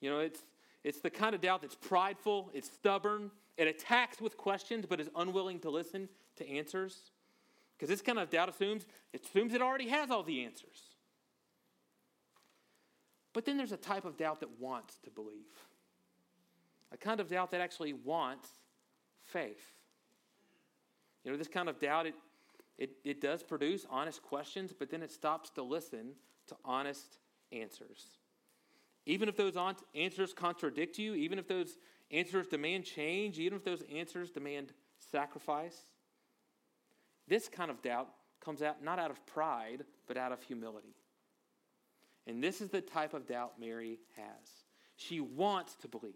You 0.00 0.10
know, 0.10 0.20
it's, 0.20 0.40
it's 0.84 1.00
the 1.00 1.10
kind 1.10 1.34
of 1.34 1.40
doubt 1.40 1.62
that's 1.62 1.74
prideful, 1.74 2.50
it's 2.52 2.70
stubborn, 2.70 3.30
it 3.56 3.66
attacks 3.66 4.20
with 4.20 4.36
questions, 4.36 4.84
but 4.86 5.00
is 5.00 5.08
unwilling 5.16 5.58
to 5.60 5.70
listen 5.70 6.08
to 6.36 6.48
answers. 6.48 7.10
Because 7.76 7.88
this 7.88 8.02
kind 8.02 8.18
of 8.18 8.30
doubt 8.30 8.48
assumes 8.48 8.86
it 9.12 9.24
assumes 9.24 9.54
it 9.54 9.62
already 9.62 9.88
has 9.88 10.10
all 10.10 10.22
the 10.22 10.44
answers. 10.44 10.95
But 13.36 13.44
then 13.44 13.58
there's 13.58 13.72
a 13.72 13.76
type 13.76 14.06
of 14.06 14.16
doubt 14.16 14.40
that 14.40 14.48
wants 14.58 14.96
to 15.04 15.10
believe. 15.10 15.44
A 16.90 16.96
kind 16.96 17.20
of 17.20 17.28
doubt 17.28 17.50
that 17.50 17.60
actually 17.60 17.92
wants 17.92 18.48
faith. 19.24 19.74
You 21.22 21.30
know, 21.30 21.36
this 21.36 21.46
kind 21.46 21.68
of 21.68 21.78
doubt, 21.78 22.06
it, 22.06 22.14
it, 22.78 22.92
it 23.04 23.20
does 23.20 23.42
produce 23.42 23.84
honest 23.90 24.22
questions, 24.22 24.72
but 24.72 24.88
then 24.88 25.02
it 25.02 25.12
stops 25.12 25.50
to 25.50 25.62
listen 25.62 26.12
to 26.46 26.56
honest 26.64 27.18
answers. 27.52 28.06
Even 29.04 29.28
if 29.28 29.36
those 29.36 29.58
answers 29.94 30.32
contradict 30.32 30.98
you, 30.98 31.12
even 31.14 31.38
if 31.38 31.46
those 31.46 31.76
answers 32.10 32.46
demand 32.46 32.86
change, 32.86 33.38
even 33.38 33.58
if 33.58 33.64
those 33.64 33.82
answers 33.94 34.30
demand 34.30 34.72
sacrifice, 35.12 35.76
this 37.28 37.50
kind 37.50 37.70
of 37.70 37.82
doubt 37.82 38.08
comes 38.42 38.62
out 38.62 38.82
not 38.82 38.98
out 38.98 39.10
of 39.10 39.26
pride, 39.26 39.84
but 40.06 40.16
out 40.16 40.32
of 40.32 40.42
humility. 40.42 40.94
And 42.26 42.42
this 42.42 42.60
is 42.60 42.70
the 42.70 42.80
type 42.80 43.14
of 43.14 43.26
doubt 43.26 43.54
Mary 43.60 43.98
has. 44.16 44.50
She 44.96 45.20
wants 45.20 45.74
to 45.76 45.88
believe, 45.88 46.14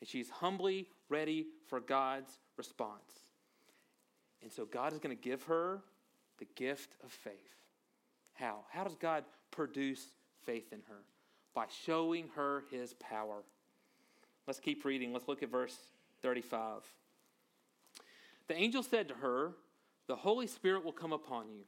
and 0.00 0.08
she's 0.08 0.30
humbly 0.30 0.88
ready 1.08 1.46
for 1.68 1.80
God's 1.80 2.38
response. 2.56 3.12
And 4.42 4.52
so 4.52 4.64
God 4.64 4.92
is 4.92 4.98
going 4.98 5.16
to 5.16 5.22
give 5.22 5.42
her 5.44 5.82
the 6.38 6.46
gift 6.54 6.94
of 7.02 7.10
faith. 7.10 7.34
How? 8.34 8.64
How 8.70 8.84
does 8.84 8.96
God 8.96 9.24
produce 9.50 10.06
faith 10.44 10.72
in 10.72 10.80
her? 10.88 11.02
By 11.54 11.66
showing 11.84 12.28
her 12.34 12.64
his 12.70 12.94
power. 12.94 13.42
Let's 14.46 14.60
keep 14.60 14.84
reading. 14.84 15.12
Let's 15.12 15.28
look 15.28 15.42
at 15.42 15.50
verse 15.50 15.76
35. 16.22 16.82
The 18.48 18.56
angel 18.56 18.82
said 18.82 19.08
to 19.08 19.14
her, 19.14 19.52
The 20.06 20.16
Holy 20.16 20.46
Spirit 20.46 20.84
will 20.84 20.92
come 20.92 21.12
upon 21.12 21.48
you, 21.48 21.62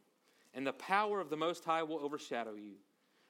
and 0.53 0.67
the 0.67 0.73
power 0.73 1.21
of 1.21 1.31
the 1.31 1.37
Most 1.37 1.65
High 1.65 1.83
will 1.83 2.01
overshadow 2.01 2.55
you. 2.55 2.75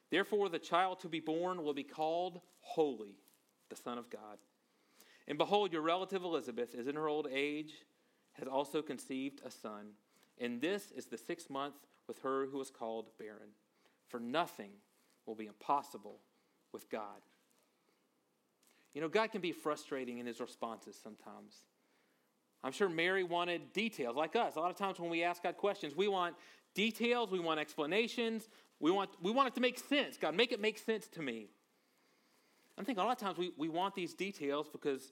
Therefore, 0.09 0.49
the 0.49 0.59
child 0.59 0.99
to 1.01 1.09
be 1.09 1.19
born 1.19 1.63
will 1.63 1.73
be 1.73 1.83
called 1.83 2.41
Holy, 2.61 3.15
the 3.69 3.75
Son 3.75 3.97
of 3.97 4.09
God. 4.09 4.37
And 5.27 5.37
behold, 5.37 5.73
your 5.73 5.81
relative 5.81 6.23
Elizabeth 6.23 6.73
is 6.73 6.87
in 6.87 6.95
her 6.95 7.07
old 7.07 7.27
age, 7.31 7.73
has 8.33 8.47
also 8.47 8.81
conceived 8.81 9.41
a 9.45 9.51
son. 9.51 9.91
And 10.39 10.61
this 10.61 10.91
is 10.91 11.07
the 11.07 11.17
sixth 11.17 11.49
month 11.49 11.75
with 12.07 12.19
her 12.19 12.45
who 12.45 12.57
was 12.57 12.69
called 12.69 13.09
barren. 13.19 13.49
For 14.07 14.19
nothing 14.19 14.71
will 15.25 15.35
be 15.35 15.47
impossible 15.47 16.19
with 16.71 16.89
God. 16.89 17.21
You 18.93 19.01
know, 19.01 19.09
God 19.09 19.31
can 19.31 19.41
be 19.41 19.51
frustrating 19.51 20.19
in 20.19 20.25
his 20.25 20.39
responses 20.39 20.97
sometimes. 21.01 21.55
I'm 22.63 22.71
sure 22.71 22.89
Mary 22.89 23.23
wanted 23.23 23.73
details, 23.73 24.15
like 24.15 24.35
us. 24.35 24.55
A 24.55 24.59
lot 24.59 24.71
of 24.71 24.77
times 24.77 24.99
when 24.99 25.09
we 25.09 25.23
ask 25.23 25.43
God 25.43 25.57
questions, 25.57 25.95
we 25.95 26.07
want 26.07 26.35
details, 26.73 27.31
we 27.31 27.39
want 27.39 27.59
explanations, 27.59 28.49
we 28.79 28.91
want, 28.91 29.09
we 29.21 29.31
want 29.31 29.47
it 29.47 29.55
to 29.55 29.61
make 29.61 29.79
sense. 29.79 30.17
God, 30.17 30.35
make 30.35 30.51
it 30.51 30.61
make 30.61 30.77
sense 30.77 31.07
to 31.09 31.21
me. 31.21 31.47
I 32.77 32.83
think 32.83 32.99
a 32.99 33.01
lot 33.01 33.11
of 33.11 33.17
times 33.17 33.37
we, 33.37 33.51
we 33.57 33.69
want 33.69 33.95
these 33.95 34.13
details 34.13 34.67
because 34.71 35.11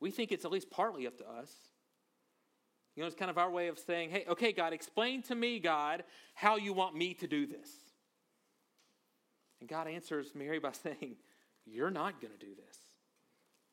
we 0.00 0.10
think 0.10 0.32
it's 0.32 0.44
at 0.44 0.50
least 0.50 0.70
partly 0.70 1.06
up 1.06 1.16
to 1.18 1.28
us. 1.28 1.52
You 2.96 3.02
know, 3.02 3.06
it's 3.06 3.16
kind 3.16 3.30
of 3.30 3.38
our 3.38 3.50
way 3.50 3.68
of 3.68 3.78
saying, 3.78 4.10
hey, 4.10 4.24
okay, 4.28 4.52
God, 4.52 4.72
explain 4.72 5.22
to 5.22 5.34
me, 5.36 5.60
God, 5.60 6.02
how 6.34 6.56
you 6.56 6.72
want 6.72 6.96
me 6.96 7.14
to 7.14 7.28
do 7.28 7.46
this. 7.46 7.70
And 9.60 9.68
God 9.68 9.86
answers 9.86 10.32
Mary 10.34 10.58
by 10.58 10.72
saying, 10.82 11.16
You're 11.64 11.90
not 11.90 12.20
going 12.20 12.32
to 12.32 12.38
do 12.38 12.54
this. 12.54 12.78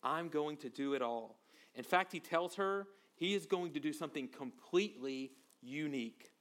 I'm 0.04 0.30
going 0.30 0.58
to 0.58 0.70
do 0.70 0.94
it 0.94 1.02
all. 1.02 1.40
In 1.74 1.84
fact, 1.84 2.12
he 2.12 2.20
tells 2.20 2.56
her 2.56 2.88
he 3.16 3.34
is 3.34 3.46
going 3.46 3.74
to 3.74 3.80
do 3.80 3.92
something 3.92 4.28
completely 4.28 5.32
unique. 5.62 6.32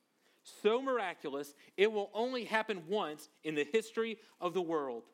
So 0.63 0.83
miraculous, 0.83 1.55
it 1.77 1.91
will 1.91 2.11
only 2.13 2.45
happen 2.45 2.83
once 2.87 3.29
in 3.43 3.55
the 3.55 3.65
history 3.65 4.19
of 4.41 4.55
the 4.55 4.63
world. 4.63 5.05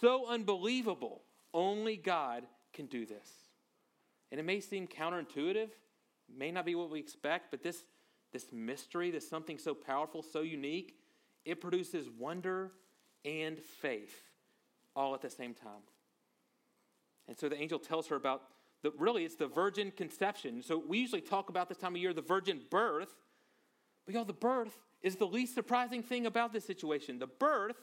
So 0.00 0.26
unbelievable, 0.26 1.22
only 1.52 1.96
God 1.96 2.44
can 2.72 2.86
do 2.86 3.06
this. 3.06 3.28
And 4.30 4.40
it 4.40 4.44
may 4.44 4.60
seem 4.60 4.88
counterintuitive, 4.88 5.68
may 6.34 6.50
not 6.50 6.64
be 6.64 6.74
what 6.74 6.90
we 6.90 6.98
expect, 6.98 7.50
but 7.50 7.62
this, 7.62 7.84
this 8.32 8.46
mystery, 8.52 9.10
this 9.10 9.28
something 9.28 9.58
so 9.58 9.74
powerful, 9.74 10.22
so 10.22 10.40
unique, 10.40 10.96
it 11.44 11.60
produces 11.60 12.08
wonder 12.08 12.72
and 13.24 13.58
faith 13.58 14.22
all 14.96 15.14
at 15.14 15.20
the 15.20 15.30
same 15.30 15.54
time. 15.54 15.82
And 17.28 17.38
so 17.38 17.48
the 17.48 17.60
angel 17.60 17.78
tells 17.78 18.08
her 18.08 18.16
about 18.16 18.42
the 18.82 18.92
really 18.98 19.24
it's 19.24 19.36
the 19.36 19.46
virgin 19.46 19.90
conception. 19.90 20.62
So 20.62 20.82
we 20.86 20.98
usually 20.98 21.20
talk 21.20 21.48
about 21.48 21.68
this 21.68 21.78
time 21.78 21.94
of 21.94 22.00
year 22.00 22.12
the 22.12 22.22
virgin 22.22 22.60
birth, 22.70 23.14
but 24.06 24.14
y'all, 24.14 24.24
the 24.24 24.32
birth 24.32 24.78
is 25.02 25.16
the 25.16 25.26
least 25.26 25.54
surprising 25.54 26.02
thing 26.02 26.26
about 26.26 26.52
this 26.52 26.64
situation. 26.64 27.18
The 27.18 27.26
birth 27.26 27.76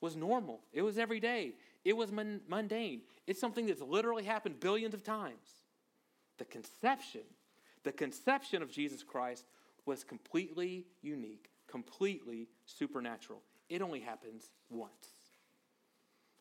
was 0.00 0.16
normal. 0.16 0.60
It 0.72 0.82
was 0.82 0.98
every 0.98 1.20
day. 1.20 1.54
It 1.84 1.96
was 1.96 2.12
mundane. 2.12 3.02
It's 3.26 3.40
something 3.40 3.66
that's 3.66 3.80
literally 3.80 4.24
happened 4.24 4.60
billions 4.60 4.94
of 4.94 5.02
times. 5.02 5.62
The 6.38 6.44
conception, 6.44 7.22
the 7.84 7.92
conception 7.92 8.62
of 8.62 8.70
Jesus 8.70 9.02
Christ 9.02 9.44
was 9.86 10.04
completely 10.04 10.86
unique, 11.00 11.50
completely 11.68 12.48
supernatural. 12.66 13.40
It 13.68 13.82
only 13.82 14.00
happens 14.00 14.50
once. 14.70 15.08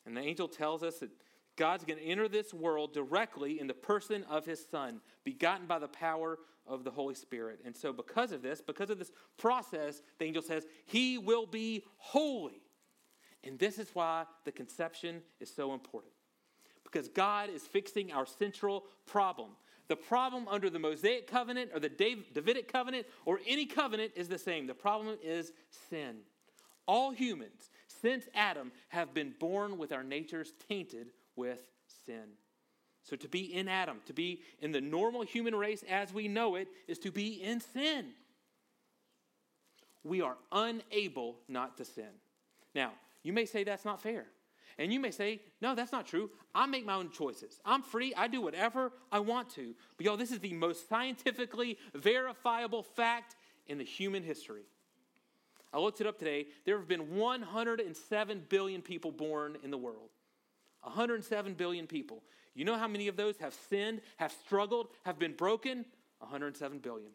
And 0.06 0.18
the 0.18 0.22
angel 0.22 0.48
tells 0.48 0.84
us 0.84 1.00
that 1.00 1.12
God's 1.58 1.84
going 1.84 2.00
to 2.00 2.06
enter 2.06 2.28
this 2.28 2.54
world 2.54 2.94
directly 2.94 3.60
in 3.60 3.68
the 3.68 3.74
person 3.74 4.24
of 4.30 4.46
his 4.46 4.66
son, 4.72 5.02
begotten 5.24 5.68
by 5.68 5.80
the 5.80 5.88
power 5.88 6.40
of 6.68 6.84
the 6.84 6.92
Holy 6.92 7.16
Spirit. 7.16 7.60
And 7.66 7.76
so, 7.76 7.92
because 7.92 8.32
of 8.32 8.42
this, 8.42 8.62
because 8.62 8.90
of 8.90 9.00
this 9.00 9.12
process, 9.38 10.02
the 10.18 10.26
angel 10.26 10.42
says, 10.42 10.66
He 10.86 11.18
will 11.18 11.46
be 11.46 11.84
holy. 11.98 12.62
And 13.44 13.58
this 13.58 13.80
is 13.80 13.90
why 13.94 14.26
the 14.46 14.52
conception 14.52 15.22
is 15.40 15.54
so 15.54 15.74
important. 15.74 16.14
Because 16.84 17.10
God 17.10 17.50
is 17.50 17.64
fixing 17.64 18.12
our 18.12 18.26
central 18.26 18.86
problem. 19.06 19.52
The 19.88 19.96
problem 19.96 20.48
under 20.48 20.70
the 20.70 20.80
Mosaic 20.80 21.28
covenant 21.28 21.72
or 21.74 21.80
the 21.80 21.90
Davidic 21.90 22.72
covenant 22.72 23.08
or 23.26 23.40
any 23.48 23.66
covenant 23.66 24.14
is 24.16 24.28
the 24.28 24.38
same. 24.38 24.68
The 24.68 24.74
problem 24.74 25.18
is 25.24 25.52
sin. 25.90 26.18
All 26.86 27.12
humans, 27.12 27.70
since 27.88 28.26
Adam, 28.34 28.72
have 28.90 29.14
been 29.14 29.34
born 29.40 29.78
with 29.78 29.92
our 29.92 30.04
natures 30.04 30.54
tainted 30.70 31.08
with 31.36 31.62
sin. 32.06 32.34
So 33.04 33.15
to 33.15 33.28
be 33.28 33.54
in 33.54 33.67
Adam, 33.67 33.98
to 34.06 34.13
be 34.13 34.41
in 34.60 34.72
the 34.72 34.82
normal 34.82 35.24
human 35.24 35.56
race 35.56 35.84
as 35.89 36.13
we 36.13 36.28
know 36.28 36.56
it, 36.56 36.67
is 36.88 37.00
to 37.00 37.12
be 37.12 37.41
in 37.41 37.60
sin. 37.60 38.08
We 40.04 40.22
are 40.22 40.38
unable 40.52 41.38
not 41.48 41.78
to 41.78 41.86
sin. 41.86 42.10
Now, 42.74 42.91
you 43.24 43.34
may 43.34 43.46
say 43.46 43.63
that's 43.63 43.86
not 43.86 44.02
fair. 44.02 44.26
And 44.78 44.91
you 44.91 45.00
may 45.00 45.12
say, 45.12 45.41
no, 45.62 45.76
that's 45.76 45.91
not 45.91 46.08
true. 46.08 46.30
I 46.56 46.65
make 46.65 46.86
my 46.86 46.96
own 46.96 47.12
choices. 47.12 47.60
I'm 47.65 47.84
free. 47.84 48.13
I 48.15 48.28
do 48.28 48.41
whatever 48.41 48.91
I 49.12 49.20
want 49.20 49.50
to. 49.52 49.76
But 49.98 50.06
y'all, 50.06 50.17
this 50.17 50.32
is 50.32 50.39
the 50.39 50.54
most 50.54 50.88
scientifically 50.88 51.78
verifiable 51.94 52.82
fact 52.82 53.36
in 53.67 53.78
the 53.78 53.84
human 53.84 54.24
history. 54.24 54.63
I 55.74 55.80
looked 55.80 56.02
it 56.02 56.08
up 56.08 56.17
today. 56.17 56.48
There 56.65 56.78
have 56.78 56.88
been 56.88 57.15
107 57.15 58.46
billion 58.50 58.82
people 58.82 59.12
born 59.12 59.58
in 59.63 59.72
the 59.72 59.78
world. 59.78 60.10
107 60.84 61.54
billion 61.54 61.88
people. 61.88 62.24
You 62.54 62.65
know 62.65 62.78
how 62.78 62.88
many 62.88 63.08
of 63.08 63.15
those 63.15 63.38
have 63.38 63.54
sinned, 63.70 64.02
have 64.17 64.32
struggled, 64.32 64.88
have 65.04 65.17
been 65.17 65.34
broken? 65.34 65.86
107 66.20 66.80
billion. 66.80 67.12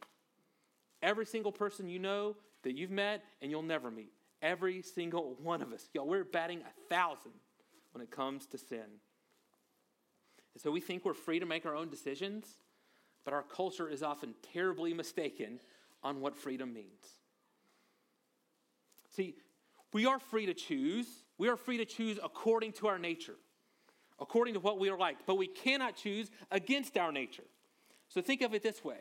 Every 1.02 1.26
single 1.26 1.52
person 1.52 1.88
you 1.88 1.98
know 1.98 2.36
that 2.62 2.74
you've 2.74 2.90
met 2.90 3.22
and 3.42 3.50
you'll 3.50 3.62
never 3.62 3.90
meet. 3.90 4.12
Every 4.42 4.82
single 4.82 5.36
one 5.42 5.62
of 5.62 5.72
us. 5.72 5.88
Y'all, 5.92 6.06
we're 6.06 6.24
batting 6.24 6.60
a 6.60 6.88
thousand 6.94 7.32
when 7.92 8.02
it 8.02 8.10
comes 8.10 8.46
to 8.46 8.58
sin. 8.58 8.84
And 10.54 10.62
so 10.62 10.70
we 10.70 10.80
think 10.80 11.04
we're 11.04 11.14
free 11.14 11.38
to 11.38 11.46
make 11.46 11.66
our 11.66 11.76
own 11.76 11.90
decisions, 11.90 12.46
but 13.24 13.34
our 13.34 13.42
culture 13.42 13.88
is 13.88 14.02
often 14.02 14.34
terribly 14.52 14.94
mistaken 14.94 15.60
on 16.02 16.20
what 16.20 16.36
freedom 16.36 16.72
means. 16.72 17.04
See, 19.14 19.36
we 19.92 20.06
are 20.06 20.18
free 20.18 20.46
to 20.46 20.54
choose. 20.54 21.06
We 21.38 21.48
are 21.48 21.56
free 21.56 21.78
to 21.78 21.84
choose 21.84 22.18
according 22.22 22.72
to 22.74 22.86
our 22.86 22.98
nature 22.98 23.36
according 24.20 24.54
to 24.54 24.60
what 24.60 24.78
we 24.78 24.88
are 24.88 24.98
like, 24.98 25.18
but 25.26 25.36
we 25.36 25.46
cannot 25.46 25.96
choose 25.96 26.30
against 26.50 26.96
our 26.96 27.12
nature. 27.12 27.44
So 28.08 28.22
think 28.22 28.42
of 28.42 28.54
it 28.54 28.62
this 28.62 28.84
way 28.84 28.98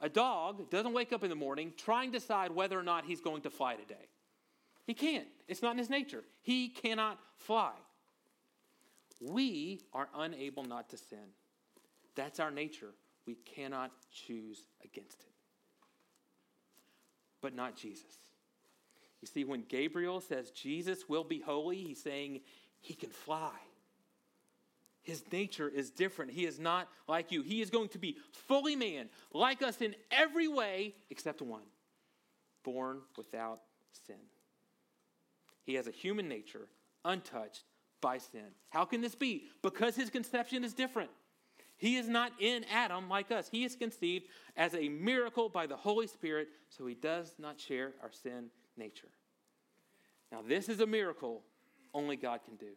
a 0.00 0.08
dog 0.08 0.70
doesn't 0.70 0.92
wake 0.92 1.12
up 1.12 1.22
in 1.22 1.30
the 1.30 1.36
morning 1.36 1.72
trying 1.76 2.12
to 2.12 2.18
decide 2.18 2.50
whether 2.50 2.78
or 2.78 2.82
not 2.82 3.04
he's 3.04 3.20
going 3.20 3.42
to 3.42 3.50
fly 3.50 3.74
today. 3.74 4.08
He 4.86 4.94
can't, 4.94 5.28
it's 5.46 5.62
not 5.62 5.72
in 5.72 5.78
his 5.78 5.90
nature. 5.90 6.24
He 6.42 6.68
cannot 6.68 7.18
fly. 7.36 7.72
We 9.20 9.82
are 9.92 10.08
unable 10.16 10.64
not 10.64 10.88
to 10.90 10.96
sin. 10.96 11.34
That's 12.14 12.40
our 12.40 12.50
nature. 12.50 12.94
We 13.26 13.34
cannot 13.34 13.92
choose 14.12 14.64
against 14.82 15.20
it. 15.20 15.32
But 17.42 17.54
not 17.54 17.76
Jesus. 17.76 18.16
You 19.20 19.28
see, 19.28 19.44
when 19.44 19.64
Gabriel 19.68 20.20
says 20.20 20.50
Jesus 20.50 21.08
will 21.08 21.24
be 21.24 21.40
holy, 21.40 21.76
he's 21.76 22.02
saying 22.02 22.40
he 22.80 22.94
can 22.94 23.10
fly. 23.10 23.52
His 25.02 25.22
nature 25.32 25.68
is 25.68 25.90
different. 25.90 26.30
He 26.30 26.44
is 26.44 26.58
not 26.58 26.88
like 27.08 27.32
you. 27.32 27.42
He 27.42 27.62
is 27.62 27.70
going 27.70 27.88
to 27.90 27.98
be 27.98 28.16
fully 28.32 28.76
man, 28.76 29.08
like 29.32 29.62
us 29.62 29.80
in 29.80 29.94
every 30.10 30.48
way 30.48 30.94
except 31.10 31.40
one 31.42 31.62
born 32.62 33.00
without 33.16 33.60
sin. 34.06 34.16
He 35.64 35.74
has 35.74 35.86
a 35.86 35.92
human 35.92 36.28
nature, 36.28 36.68
untouched 37.04 37.62
by 38.00 38.18
sin. 38.18 38.46
How 38.70 38.84
can 38.84 39.00
this 39.00 39.14
be? 39.14 39.44
Because 39.62 39.96
his 39.96 40.10
conception 40.10 40.64
is 40.64 40.74
different. 40.74 41.10
He 41.76 41.96
is 41.96 42.08
not 42.08 42.32
in 42.38 42.64
Adam 42.70 43.08
like 43.08 43.30
us. 43.30 43.48
He 43.50 43.64
is 43.64 43.74
conceived 43.74 44.26
as 44.56 44.74
a 44.74 44.88
miracle 44.88 45.48
by 45.48 45.66
the 45.66 45.76
Holy 45.76 46.06
Spirit, 46.06 46.48
so 46.68 46.86
he 46.86 46.94
does 46.94 47.34
not 47.38 47.58
share 47.58 47.92
our 48.02 48.12
sin 48.12 48.50
nature. 48.76 49.08
Now, 50.30 50.42
this 50.46 50.68
is 50.68 50.80
a 50.80 50.86
miracle 50.86 51.42
only 51.94 52.16
God 52.16 52.40
can 52.44 52.56
do. 52.56 52.72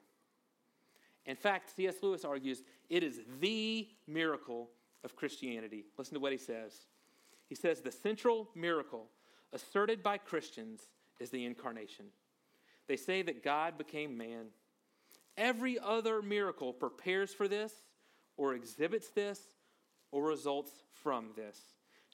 In 1.26 1.36
fact, 1.36 1.76
C.S. 1.76 1.96
Lewis 2.02 2.26
argues 2.26 2.64
it 2.90 3.04
is 3.04 3.22
the 3.40 3.88
miracle 4.08 4.70
of 5.04 5.16
Christianity. 5.16 5.86
Listen 5.98 6.16
to 6.16 6.20
what 6.20 6.32
he 6.32 6.38
says. 6.38 6.74
He 7.48 7.56
says 7.56 7.82
the 7.82 7.92
central 7.92 8.50
miracle 8.56 9.08
asserted 9.54 10.02
by 10.02 10.18
Christians 10.18 10.82
is 11.20 11.30
the 11.30 11.46
incarnation. 11.46 12.06
They 12.88 12.98
say 12.98 13.22
that 13.22 13.44
God 13.44 13.78
became 13.78 14.18
man. 14.18 14.48
Every 15.38 15.80
other 15.80 16.22
miracle 16.22 16.74
prepares 16.74 17.34
for 17.34 17.48
this, 17.48 17.74
or 18.38 18.54
exhibits 18.54 19.10
this, 19.10 19.40
or 20.12 20.24
results 20.24 20.72
from 20.92 21.30
this. 21.36 21.60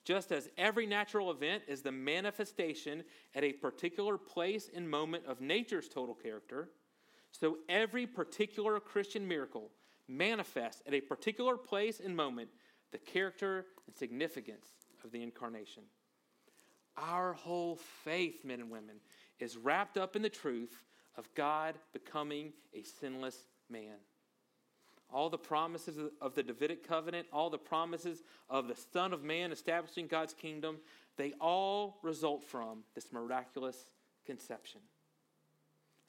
Just 0.06 0.32
as 0.32 0.50
every 0.58 0.86
natural 0.86 1.32
event 1.32 1.64
is 1.68 1.82
the 1.82 1.92
manifestation 1.92 3.04
at 3.36 3.44
a 3.44 3.54
particular 3.54 4.18
place 4.18 4.70
and 4.74 4.90
moment 4.90 5.26
of 5.26 5.42
nature's 5.42 5.90
total 5.90 6.16
character, 6.16 6.70
so 7.32 7.58
every 7.68 8.06
particular 8.06 8.80
Christian 8.80 9.28
miracle 9.28 9.72
manifests 10.08 10.82
at 10.88 10.94
a 10.94 11.02
particular 11.02 11.56
place 11.58 12.00
and 12.04 12.16
moment 12.16 12.50
the 12.92 12.98
character 12.98 13.66
and 13.88 13.96
significance 13.96 14.68
of 15.04 15.12
the 15.12 15.22
incarnation. 15.22 15.84
Our 16.98 17.34
whole 17.34 17.78
faith, 18.04 18.44
men 18.44 18.60
and 18.60 18.70
women, 18.70 18.98
is 19.40 19.58
wrapped 19.58 19.98
up 19.98 20.16
in 20.16 20.22
the 20.22 20.30
truth 20.30 20.84
of 21.16 21.34
God 21.36 21.76
becoming 21.94 22.54
a 22.74 22.84
sinless 22.84 23.38
man. 23.70 23.96
All 25.12 25.30
the 25.30 25.38
promises 25.38 25.98
of 26.22 26.36
the 26.36 26.44
Davidic 26.44 26.88
covenant, 26.88 27.28
all 27.32 27.50
the 27.50 27.58
promises 27.58 28.24
of 28.50 28.68
the 28.68 28.76
Son 28.94 29.12
of 29.12 29.24
Man 29.24 29.52
establishing 29.52 30.08
God's 30.08 30.34
kingdom, 30.34 30.78
they 31.18 31.34
all 31.40 32.00
result 32.04 32.44
from 32.44 32.84
this 32.96 33.12
miraculous 33.12 33.86
conception. 34.26 34.82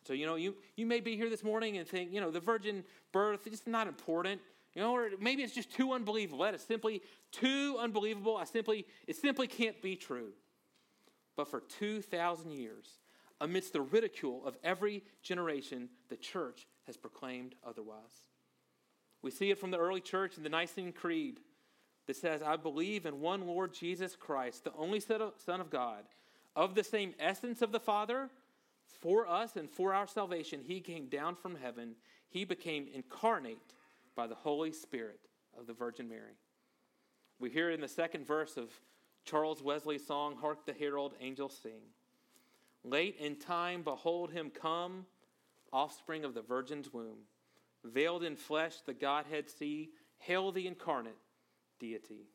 So, 0.07 0.13
you 0.13 0.27
know, 0.27 0.37
you, 0.37 0.55
you 0.77 0.87
may 0.87 1.01
be 1.01 1.17
here 1.17 1.29
this 1.29 1.45
morning 1.45 1.77
and 1.77 1.87
think, 1.87 2.13
you 2.13 2.21
know, 2.21 2.31
the 2.31 2.41
virgin 2.41 2.85
birth 3.13 3.47
is 3.47 3.63
not 3.67 3.87
important. 3.87 4.41
You 4.75 4.83
know, 4.83 4.95
or 4.95 5.11
maybe 5.21 5.43
it's 5.43 5.55
just 5.55 5.73
too 5.73 5.93
unbelievable. 5.93 6.45
That 6.45 6.55
is 6.55 6.63
simply 6.63 7.03
too 7.33 7.77
unbelievable. 7.79 8.37
I 8.37 8.45
simply, 8.45 8.87
it 9.07 9.17
simply 9.17 9.47
can't 9.47 9.81
be 9.83 9.97
true. 9.97 10.29
But 11.37 11.49
for 11.49 11.61
2,000 11.61 12.53
years, 12.53 12.99
amidst 13.41 13.73
the 13.73 13.81
ridicule 13.81 14.45
of 14.47 14.57
every 14.63 15.03
generation, 15.23 15.89
the 16.09 16.17
church 16.17 16.67
has 16.87 16.97
proclaimed 16.97 17.55
otherwise. 17.67 18.27
We 19.23 19.31
see 19.31 19.51
it 19.51 19.59
from 19.59 19.71
the 19.71 19.79
early 19.79 20.01
church 20.01 20.37
in 20.37 20.43
the 20.43 20.49
Nicene 20.49 20.93
Creed 20.93 21.41
that 22.07 22.17
says, 22.17 22.43
I 22.43 22.57
believe 22.57 23.07
in 23.07 23.21
one 23.21 23.47
Lord 23.47 23.73
Jesus 23.73 24.17
Christ, 24.17 24.65
the 24.65 24.73
only 24.77 25.01
Son 25.01 25.61
of 25.61 25.71
God, 25.71 26.05
of 26.57 26.75
the 26.75 26.85
same 26.85 27.15
essence 27.19 27.63
of 27.63 27.73
the 27.73 27.81
Father, 27.81 28.31
for 29.01 29.29
us 29.29 29.57
and 29.57 29.71
for 29.71 29.95
our 29.95 30.07
salvation. 30.07 30.61
He 30.63 30.81
came 30.81 31.07
down 31.07 31.37
from 31.37 31.57
heaven, 31.57 31.95
He 32.29 32.45
became 32.45 32.89
incarnate 32.93 33.75
by 34.17 34.27
the 34.27 34.35
Holy 34.35 34.73
Spirit 34.73 35.21
of 35.59 35.67
the 35.67 35.73
Virgin 35.73 36.09
Mary. 36.09 36.37
We 37.39 37.51
hear 37.51 37.71
in 37.71 37.81
the 37.81 37.89
second 37.89 38.27
verse 38.27 38.57
of 38.57 38.71
Charles 39.25 39.63
Wesley's 39.63 40.07
song, 40.07 40.37
Hark 40.41 40.67
the 40.67 40.73
Herald 40.73 41.15
Angels 41.21 41.59
Sing. 41.63 41.81
Late 42.85 43.17
in 43.19 43.37
time, 43.37 43.83
behold 43.83 44.31
him 44.31 44.51
come, 44.51 45.07
offspring 45.73 46.25
of 46.25 46.35
the 46.35 46.43
Virgin's 46.43 46.93
womb. 46.93 47.19
Veiled 47.85 48.25
in 48.25 48.37
flesh, 48.37 48.81
the 48.85 48.95
Godhead 48.95 49.49
see. 49.49 49.91
Hail 50.19 50.53
the 50.53 50.67
incarnate 50.67 51.17
deity. 51.79 52.29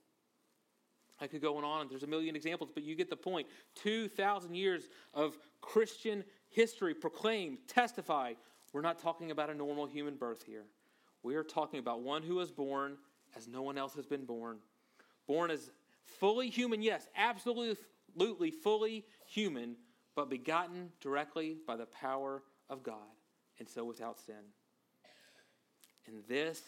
I 1.19 1.27
could 1.27 1.41
go 1.41 1.57
on, 1.57 1.81
and 1.81 1.89
there's 1.89 2.03
a 2.03 2.07
million 2.07 2.35
examples, 2.35 2.71
but 2.73 2.83
you 2.83 2.95
get 2.95 3.09
the 3.09 3.15
point. 3.15 3.47
2,000 3.75 4.55
years 4.55 4.89
of 5.13 5.37
Christian 5.61 6.23
history 6.55 6.93
proclaim, 6.93 7.57
testify. 7.67 8.33
We're 8.73 8.81
not 8.81 8.99
talking 8.99 9.29
about 9.31 9.49
a 9.49 9.53
normal 9.53 9.85
human 9.85 10.15
birth 10.15 10.43
here. 10.43 10.63
We 11.21 11.35
are 11.35 11.43
talking 11.43 11.79
about 11.79 12.01
one 12.01 12.23
who 12.23 12.35
was 12.35 12.51
born 12.51 12.97
as 13.35 13.47
no 13.47 13.61
one 13.61 13.77
else 13.77 13.93
has 13.95 14.05
been 14.05 14.25
born. 14.25 14.57
Born 15.27 15.51
as 15.51 15.69
fully 16.05 16.49
human, 16.49 16.81
yes, 16.81 17.07
absolutely 17.17 18.51
fully 18.51 19.05
human, 19.27 19.75
but 20.15 20.29
begotten 20.29 20.91
directly 21.01 21.57
by 21.67 21.75
the 21.75 21.87
power 21.87 22.41
of 22.69 22.83
God, 22.83 22.95
and 23.59 23.67
so 23.67 23.83
without 23.83 24.17
sin. 24.19 24.35
And 26.07 26.23
this 26.27 26.61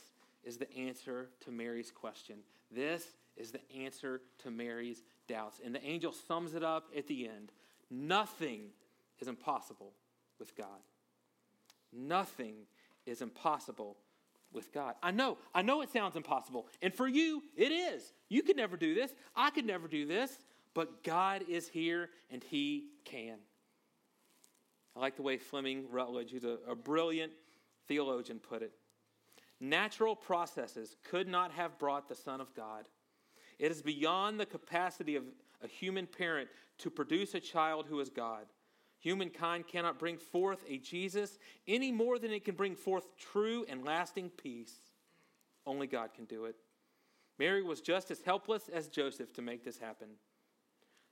is 0.44 0.58
the 0.58 0.72
answer 0.76 1.30
to 1.46 1.52
Mary's 1.52 1.92
question. 1.92 2.38
This 2.72 3.06
is 3.38 3.52
the 3.52 3.62
answer 3.72 4.22
to 4.40 4.52
Mary's 4.52 5.04
doubts. 5.28 5.62
And 5.64 5.74
the 5.74 5.86
angel 5.86 6.12
sums 6.12 6.56
it 6.56 6.64
up 6.64 6.90
at 6.96 7.08
the 7.08 7.28
end 7.28 7.52
Nothing 7.90 8.72
is 9.20 9.28
impossible 9.28 9.94
with 10.40 10.56
God. 10.56 10.82
Nothing 11.94 12.56
is 13.06 13.22
impossible 13.22 13.98
with 14.54 14.72
God. 14.74 14.96
I 15.02 15.12
know, 15.12 15.38
I 15.54 15.62
know 15.62 15.82
it 15.82 15.92
sounds 15.92 16.16
impossible. 16.16 16.68
And 16.82 16.94
for 16.94 17.08
you, 17.08 17.44
it 17.56 17.72
is. 17.72 18.14
You 18.30 18.44
could 18.44 18.58
never 18.58 18.78
do 18.78 18.94
this. 18.94 19.14
I 19.36 19.50
could 19.50 19.66
never 19.66 19.88
do 19.88 20.06
this. 20.06 20.40
But 20.74 21.04
God 21.04 21.44
is 21.50 21.68
here 21.68 22.10
and 22.30 22.44
He 22.44 22.86
can. 23.04 23.38
I 24.96 25.00
like 25.00 25.16
the 25.16 25.22
way 25.22 25.38
Fleming 25.38 25.86
Rutledge, 25.92 26.32
who's 26.32 26.44
a, 26.44 26.58
a 26.68 26.76
brilliant 26.76 27.32
theologian, 27.88 28.40
put 28.40 28.62
it. 28.62 28.72
Natural 29.60 30.16
processes 30.16 30.96
could 31.04 31.28
not 31.28 31.52
have 31.52 31.80
brought 31.80 32.08
the 32.08 32.16
Son 32.16 32.42
of 32.42 32.54
God. 32.54 32.88
It 33.60 33.72
is 33.72 33.82
beyond 33.82 34.40
the 34.40 34.46
capacity 34.46 35.16
of 35.16 35.24
a 35.64 35.68
human 35.68 36.06
parent 36.06 36.50
to 36.80 36.90
produce 36.90 37.34
a 37.34 37.40
child 37.40 37.88
who 37.88 38.00
is 38.00 38.10
God. 38.10 38.46
Humankind 39.00 39.68
cannot 39.68 40.00
bring 40.00 40.18
forth 40.18 40.64
a 40.68 40.78
Jesus 40.78 41.38
any 41.68 41.92
more 41.92 42.18
than 42.18 42.32
it 42.32 42.44
can 42.44 42.56
bring 42.56 42.76
forth 42.76 43.06
true 43.18 43.66
and 43.70 43.86
lasting 43.86 44.30
peace. 44.30 44.74
Only 45.66 45.88
God 45.88 46.14
can 46.14 46.26
do 46.26 46.46
it. 46.46 46.56
Mary 47.38 47.62
was 47.62 47.82
just 47.82 48.10
as 48.10 48.22
helpless 48.22 48.70
as 48.70 48.88
Joseph 48.88 49.34
to 49.34 49.42
make 49.42 49.64
this 49.64 49.78
happen. 49.78 50.08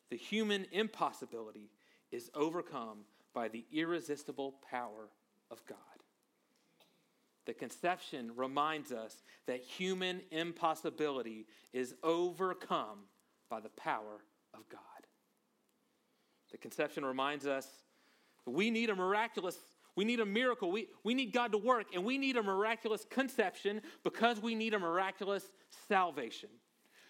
The 0.09 0.17
human 0.17 0.65
impossibility 0.71 1.69
is 2.11 2.31
overcome 2.33 2.99
by 3.33 3.49
the 3.49 3.65
irresistible 3.71 4.55
power 4.69 5.09
of 5.51 5.63
God. 5.65 5.77
The 7.45 7.53
conception 7.53 8.31
reminds 8.35 8.91
us 8.91 9.23
that 9.45 9.61
human 9.61 10.21
impossibility 10.31 11.45
is 11.73 11.93
overcome 12.01 12.99
by 13.49 13.59
the 13.59 13.69
power 13.69 14.23
of 14.53 14.67
God. 14.69 14.81
The 16.51 16.57
conception 16.57 17.05
reminds 17.05 17.45
us 17.45 17.67
we 18.45 18.69
need 18.69 18.89
a 18.89 18.95
miraculous, 18.95 19.57
we 19.95 20.05
need 20.05 20.19
a 20.19 20.25
miracle. 20.25 20.71
We, 20.71 20.87
we 21.03 21.13
need 21.13 21.33
God 21.33 21.51
to 21.51 21.57
work, 21.57 21.87
and 21.93 22.03
we 22.03 22.17
need 22.17 22.37
a 22.37 22.43
miraculous 22.43 23.05
conception 23.09 23.81
because 24.03 24.41
we 24.41 24.55
need 24.55 24.73
a 24.73 24.79
miraculous 24.79 25.43
salvation. 25.87 26.49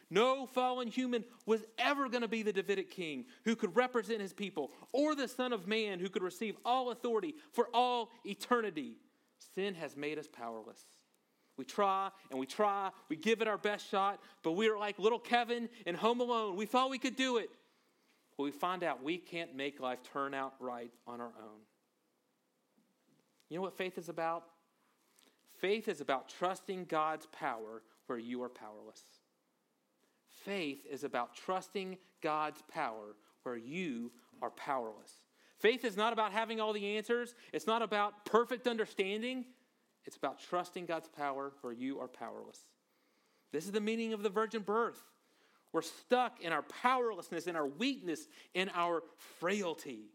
No 0.09 0.45
fallen 0.45 0.87
human 0.87 1.25
was 1.45 1.65
ever 1.79 2.09
going 2.09 2.21
to 2.21 2.27
be 2.27 2.43
the 2.43 2.53
Davidic 2.53 2.91
king 2.91 3.25
who 3.43 3.55
could 3.55 3.75
represent 3.75 4.21
his 4.21 4.33
people, 4.33 4.71
or 4.91 5.15
the 5.15 5.27
Son 5.27 5.51
of 5.51 5.67
Man 5.67 5.99
who 5.99 6.09
could 6.09 6.21
receive 6.21 6.55
all 6.63 6.91
authority 6.91 7.35
for 7.51 7.69
all 7.73 8.11
eternity. 8.23 8.97
Sin 9.55 9.73
has 9.75 9.97
made 9.97 10.19
us 10.19 10.27
powerless. 10.27 10.83
We 11.57 11.65
try 11.65 12.09
and 12.29 12.39
we 12.39 12.45
try, 12.45 12.91
we 13.09 13.15
give 13.15 13.41
it 13.41 13.47
our 13.47 13.57
best 13.57 13.89
shot, 13.89 14.19
but 14.43 14.51
we 14.51 14.69
are 14.69 14.77
like 14.77 14.99
little 14.99 15.19
Kevin 15.19 15.69
in 15.85 15.95
Home 15.95 16.19
Alone. 16.19 16.55
We 16.55 16.65
thought 16.65 16.89
we 16.89 16.99
could 16.99 17.15
do 17.15 17.37
it. 17.37 17.49
We 18.37 18.51
find 18.51 18.83
out 18.83 19.03
we 19.03 19.17
can't 19.17 19.55
make 19.55 19.79
life 19.79 19.99
turn 20.11 20.33
out 20.33 20.53
right 20.59 20.91
on 21.07 21.21
our 21.21 21.31
own. 21.41 21.61
You 23.49 23.57
know 23.57 23.61
what 23.61 23.77
faith 23.77 23.97
is 23.97 24.09
about? 24.09 24.43
Faith 25.59 25.87
is 25.87 26.01
about 26.01 26.29
trusting 26.29 26.85
God's 26.85 27.27
power 27.27 27.81
where 28.07 28.17
you 28.17 28.43
are 28.43 28.49
powerless. 28.49 29.01
Faith 30.43 30.85
is 30.89 31.03
about 31.03 31.35
trusting 31.35 31.97
God's 32.21 32.61
power 32.63 33.15
where 33.43 33.55
you 33.55 34.11
are 34.41 34.51
powerless. 34.51 35.13
Faith 35.59 35.85
is 35.85 35.95
not 35.95 36.11
about 36.11 36.33
having 36.33 36.59
all 36.59 36.73
the 36.73 36.97
answers, 36.97 37.35
it's 37.53 37.67
not 37.67 37.81
about 37.81 38.25
perfect 38.25 38.67
understanding. 38.67 39.45
It's 40.05 40.17
about 40.17 40.39
trusting 40.39 40.85
God's 40.85 41.09
power 41.09 41.51
where 41.61 41.73
you 41.73 41.99
are 41.99 42.07
powerless. 42.07 42.59
This 43.51 43.65
is 43.65 43.71
the 43.71 43.81
meaning 43.81 44.13
of 44.13 44.21
the 44.21 44.29
virgin 44.29 44.61
birth. 44.61 45.01
We're 45.75 45.81
stuck 45.81 46.39
in 46.39 46.53
our 46.53 46.61
powerlessness, 46.61 47.47
in 47.47 47.57
our 47.57 47.67
weakness, 47.67 48.29
in 48.53 48.71
our 48.73 49.03
frailty. 49.41 50.05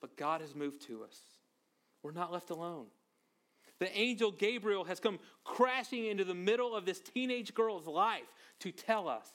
but 0.00 0.16
God 0.16 0.40
has 0.40 0.54
moved 0.54 0.82
to 0.82 1.02
us. 1.02 1.18
We're 2.04 2.12
not 2.12 2.30
left 2.30 2.50
alone. 2.50 2.86
The 3.80 3.90
angel 3.98 4.30
Gabriel 4.30 4.84
has 4.84 5.00
come 5.00 5.18
crashing 5.42 6.06
into 6.06 6.22
the 6.22 6.32
middle 6.32 6.76
of 6.76 6.86
this 6.86 7.00
teenage 7.00 7.54
girl's 7.54 7.88
life 7.88 8.32
to 8.60 8.70
tell 8.70 9.08
us 9.08 9.26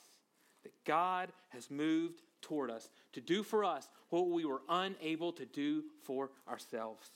that 0.63 0.71
God 0.85 1.29
has 1.49 1.69
moved 1.69 2.21
toward 2.41 2.71
us 2.71 2.89
to 3.11 3.19
do 3.19 3.43
for 3.43 3.65
us 3.65 3.89
what 4.11 4.29
we 4.29 4.45
were 4.45 4.61
unable 4.69 5.33
to 5.33 5.45
do 5.45 5.83
for 6.03 6.29
ourselves. 6.47 7.09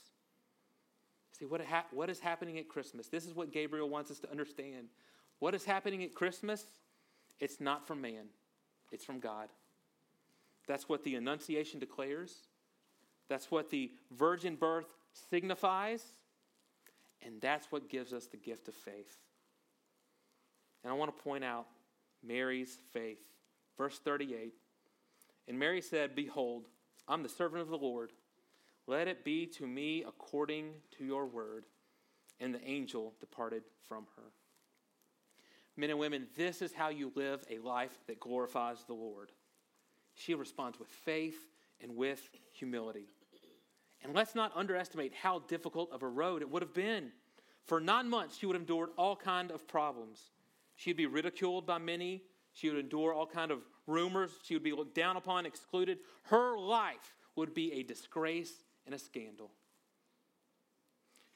See, 1.38 1.46
what, 1.46 1.62
ha- 1.62 1.86
what 1.92 2.10
is 2.10 2.20
happening 2.20 2.58
at 2.58 2.68
Christmas? 2.68 3.08
This 3.08 3.24
is 3.24 3.34
what 3.34 3.52
Gabriel 3.52 3.88
wants 3.88 4.10
us 4.10 4.18
to 4.18 4.30
understand. 4.30 4.88
What 5.38 5.54
is 5.54 5.64
happening 5.64 6.02
at 6.02 6.14
Christmas? 6.14 6.62
It's 7.40 7.60
not 7.60 7.86
from 7.86 8.00
man, 8.00 8.26
it's 8.92 9.04
from 9.04 9.20
God. 9.20 9.48
That's 10.66 10.88
what 10.88 11.02
the 11.04 11.14
Annunciation 11.16 11.78
declares. 11.78 12.34
That's 13.28 13.50
what 13.50 13.70
the 13.70 13.92
virgin 14.10 14.56
birth 14.56 14.86
signifies. 15.30 16.02
And 17.22 17.40
that's 17.40 17.70
what 17.70 17.88
gives 17.88 18.12
us 18.12 18.26
the 18.26 18.36
gift 18.36 18.68
of 18.68 18.74
faith. 18.74 19.16
And 20.82 20.92
I 20.92 20.96
want 20.96 21.16
to 21.16 21.22
point 21.22 21.44
out 21.44 21.66
Mary's 22.22 22.76
faith. 22.92 23.18
Verse 23.76 23.98
38 23.98 24.52
And 25.48 25.58
Mary 25.58 25.80
said, 25.80 26.14
Behold, 26.14 26.66
I'm 27.08 27.22
the 27.22 27.28
servant 27.28 27.62
of 27.62 27.68
the 27.68 27.78
Lord. 27.78 28.12
Let 28.86 29.08
it 29.08 29.24
be 29.24 29.46
to 29.46 29.66
me 29.66 30.04
according 30.06 30.72
to 30.98 31.04
your 31.04 31.26
word. 31.26 31.64
And 32.40 32.54
the 32.54 32.64
angel 32.66 33.14
departed 33.20 33.62
from 33.88 34.06
her. 34.16 34.22
Men 35.76 35.90
and 35.90 35.98
women, 35.98 36.28
this 36.36 36.62
is 36.62 36.72
how 36.72 36.88
you 36.88 37.12
live 37.14 37.44
a 37.50 37.58
life 37.58 37.96
that 38.06 38.20
glorifies 38.20 38.84
the 38.86 38.94
Lord. 38.94 39.32
She 40.14 40.34
responds 40.34 40.78
with 40.78 40.88
faith 40.88 41.48
and 41.80 41.96
with 41.96 42.30
humility. 42.52 43.08
And 44.02 44.14
let's 44.14 44.34
not 44.34 44.52
underestimate 44.54 45.14
how 45.14 45.40
difficult 45.40 45.90
of 45.90 46.02
a 46.02 46.08
road 46.08 46.42
it 46.42 46.50
would 46.50 46.62
have 46.62 46.74
been. 46.74 47.10
For 47.66 47.80
nine 47.80 48.08
months, 48.08 48.36
she 48.36 48.46
would 48.46 48.54
have 48.54 48.62
endured 48.62 48.90
all 48.96 49.16
kind 49.16 49.50
of 49.50 49.66
problems. 49.66 50.20
She'd 50.76 50.96
be 50.96 51.06
ridiculed 51.06 51.66
by 51.66 51.78
many. 51.78 52.22
She 52.52 52.68
would 52.68 52.78
endure 52.78 53.14
all 53.14 53.26
kind 53.26 53.50
of 53.50 53.60
rumors. 53.86 54.30
She 54.44 54.54
would 54.54 54.62
be 54.62 54.72
looked 54.72 54.94
down 54.94 55.16
upon, 55.16 55.46
excluded. 55.46 55.98
Her 56.24 56.58
life 56.58 57.16
would 57.34 57.54
be 57.54 57.72
a 57.72 57.82
disgrace 57.82 58.52
and 58.86 58.94
a 58.94 58.98
scandal. 58.98 59.50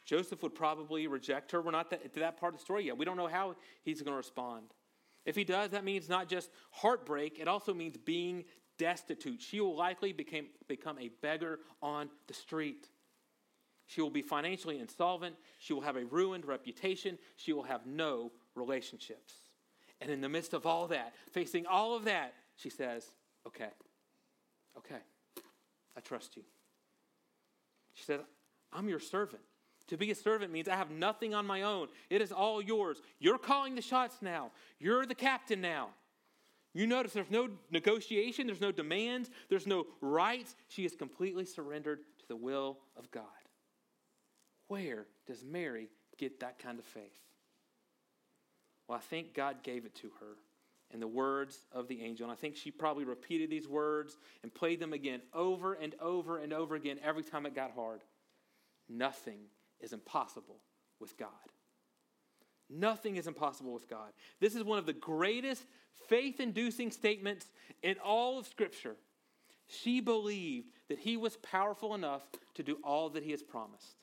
Joseph 0.08 0.42
would 0.42 0.54
probably 0.54 1.06
reject 1.06 1.52
her. 1.52 1.60
We're 1.60 1.70
not 1.70 1.90
that, 1.90 2.14
to 2.14 2.20
that 2.20 2.40
part 2.40 2.54
of 2.54 2.58
the 2.58 2.64
story 2.64 2.86
yet. 2.86 2.96
We 2.96 3.04
don't 3.04 3.18
know 3.18 3.26
how 3.26 3.56
he's 3.82 4.00
going 4.00 4.14
to 4.14 4.16
respond. 4.16 4.72
If 5.26 5.36
he 5.36 5.44
does, 5.44 5.72
that 5.72 5.84
means 5.84 6.08
not 6.08 6.30
just 6.30 6.48
heartbreak, 6.70 7.38
it 7.38 7.46
also 7.46 7.74
means 7.74 7.98
being 7.98 8.44
destitute. 8.78 9.42
She 9.42 9.60
will 9.60 9.76
likely 9.76 10.14
became, 10.14 10.46
become 10.66 10.98
a 10.98 11.10
beggar 11.20 11.58
on 11.82 12.08
the 12.26 12.32
street. 12.32 12.88
She 13.86 14.00
will 14.00 14.08
be 14.08 14.22
financially 14.22 14.78
insolvent. 14.78 15.36
She 15.58 15.74
will 15.74 15.82
have 15.82 15.96
a 15.96 16.06
ruined 16.06 16.46
reputation. 16.46 17.18
She 17.36 17.52
will 17.52 17.64
have 17.64 17.84
no 17.84 18.32
relationships. 18.54 19.34
And 20.00 20.10
in 20.10 20.22
the 20.22 20.28
midst 20.30 20.54
of 20.54 20.64
all 20.64 20.86
that, 20.86 21.12
facing 21.32 21.66
all 21.66 21.94
of 21.94 22.06
that, 22.06 22.32
she 22.56 22.70
says, 22.70 23.10
Okay, 23.46 23.68
okay, 24.78 25.02
I 25.94 26.00
trust 26.00 26.34
you. 26.34 26.44
She 27.92 28.04
says, 28.04 28.20
I'm 28.72 28.88
your 28.88 29.00
servant. 29.00 29.42
To 29.88 29.96
be 29.96 30.10
a 30.10 30.14
servant 30.14 30.52
means 30.52 30.68
I 30.68 30.76
have 30.76 30.90
nothing 30.90 31.34
on 31.34 31.46
my 31.46 31.62
own. 31.62 31.88
It 32.10 32.20
is 32.20 32.30
all 32.30 32.62
yours. 32.62 33.00
You're 33.18 33.38
calling 33.38 33.74
the 33.74 33.82
shots 33.82 34.16
now. 34.20 34.50
You're 34.78 35.06
the 35.06 35.14
captain 35.14 35.60
now. 35.60 35.88
You 36.74 36.86
notice 36.86 37.12
there's 37.12 37.30
no 37.30 37.48
negotiation, 37.70 38.46
there's 38.46 38.60
no 38.60 38.70
demands, 38.70 39.30
there's 39.48 39.66
no 39.66 39.86
rights. 40.00 40.54
She 40.68 40.84
is 40.84 40.94
completely 40.94 41.46
surrendered 41.46 42.00
to 42.20 42.28
the 42.28 42.36
will 42.36 42.78
of 42.96 43.10
God. 43.10 43.24
Where 44.68 45.06
does 45.26 45.42
Mary 45.42 45.88
get 46.18 46.40
that 46.40 46.58
kind 46.58 46.78
of 46.78 46.84
faith? 46.84 47.18
Well, 48.86 48.98
I 48.98 49.00
think 49.00 49.34
God 49.34 49.62
gave 49.62 49.86
it 49.86 49.94
to 49.96 50.10
her 50.20 50.36
in 50.92 51.00
the 51.00 51.06
words 51.06 51.58
of 51.72 51.88
the 51.88 52.02
angel. 52.02 52.24
And 52.24 52.32
I 52.32 52.36
think 52.36 52.56
she 52.56 52.70
probably 52.70 53.04
repeated 53.04 53.50
these 53.50 53.66
words 53.66 54.16
and 54.42 54.52
played 54.52 54.80
them 54.80 54.92
again 54.92 55.20
over 55.32 55.74
and 55.74 55.94
over 56.00 56.38
and 56.38 56.52
over 56.52 56.74
again 56.74 56.98
every 57.02 57.22
time 57.22 57.46
it 57.46 57.54
got 57.54 57.72
hard. 57.72 58.02
Nothing 58.88 59.40
is 59.80 59.92
impossible 59.92 60.60
with 61.00 61.16
God. 61.16 61.28
Nothing 62.70 63.16
is 63.16 63.26
impossible 63.26 63.72
with 63.72 63.88
God. 63.88 64.10
This 64.40 64.54
is 64.54 64.62
one 64.62 64.78
of 64.78 64.86
the 64.86 64.92
greatest 64.92 65.64
faith 66.08 66.40
inducing 66.40 66.90
statements 66.90 67.46
in 67.82 67.96
all 68.04 68.38
of 68.38 68.46
Scripture. 68.46 68.96
She 69.66 70.00
believed 70.00 70.68
that 70.88 70.98
he 70.98 71.16
was 71.16 71.36
powerful 71.36 71.94
enough 71.94 72.22
to 72.54 72.62
do 72.62 72.78
all 72.82 73.10
that 73.10 73.22
he 73.22 73.30
has 73.30 73.42
promised. 73.42 73.96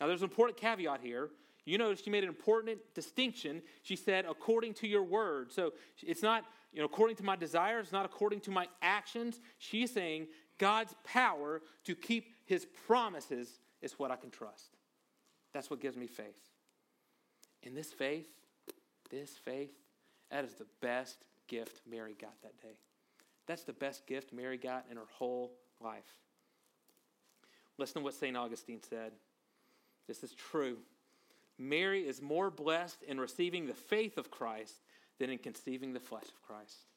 Now, 0.00 0.06
there's 0.06 0.22
an 0.22 0.28
important 0.28 0.58
caveat 0.58 1.00
here. 1.00 1.30
You 1.64 1.78
notice 1.78 2.02
she 2.02 2.10
made 2.10 2.24
an 2.24 2.28
important 2.28 2.78
distinction. 2.94 3.62
She 3.82 3.96
said, 3.96 4.26
according 4.28 4.74
to 4.74 4.86
your 4.86 5.02
word. 5.02 5.52
So 5.52 5.72
it's 6.02 6.22
not, 6.22 6.44
you 6.72 6.80
know, 6.80 6.86
according 6.86 7.16
to 7.16 7.22
my 7.22 7.36
desires, 7.36 7.92
not 7.92 8.04
according 8.04 8.40
to 8.40 8.50
my 8.50 8.68
actions. 8.82 9.40
She's 9.58 9.92
saying 9.92 10.26
God's 10.58 10.94
power 11.04 11.62
to 11.84 11.94
keep 11.94 12.34
his 12.44 12.66
promises 12.86 13.60
is 13.80 13.98
what 13.98 14.10
I 14.10 14.16
can 14.16 14.30
trust. 14.30 14.76
That's 15.54 15.70
what 15.70 15.80
gives 15.80 15.96
me 15.96 16.08
faith. 16.08 16.50
And 17.62 17.74
this 17.76 17.92
faith, 17.92 18.26
this 19.10 19.30
faith, 19.30 19.72
that 20.30 20.44
is 20.44 20.54
the 20.54 20.66
best 20.82 21.24
gift 21.46 21.80
Mary 21.88 22.16
got 22.20 22.34
that 22.42 22.60
day. 22.60 22.76
That's 23.46 23.62
the 23.62 23.72
best 23.72 24.06
gift 24.06 24.32
Mary 24.32 24.58
got 24.58 24.84
in 24.90 24.96
her 24.96 25.06
whole 25.12 25.52
life. 25.80 26.18
Listen 27.78 28.00
to 28.00 28.04
what 28.04 28.14
St. 28.14 28.36
Augustine 28.36 28.80
said. 28.82 29.12
This 30.08 30.22
is 30.22 30.34
true. 30.34 30.78
Mary 31.56 32.00
is 32.06 32.20
more 32.20 32.50
blessed 32.50 33.02
in 33.04 33.20
receiving 33.20 33.66
the 33.66 33.74
faith 33.74 34.18
of 34.18 34.30
Christ 34.30 34.74
than 35.18 35.30
in 35.30 35.38
conceiving 35.38 35.92
the 35.92 36.00
flesh 36.00 36.24
of 36.24 36.42
Christ. 36.42 36.88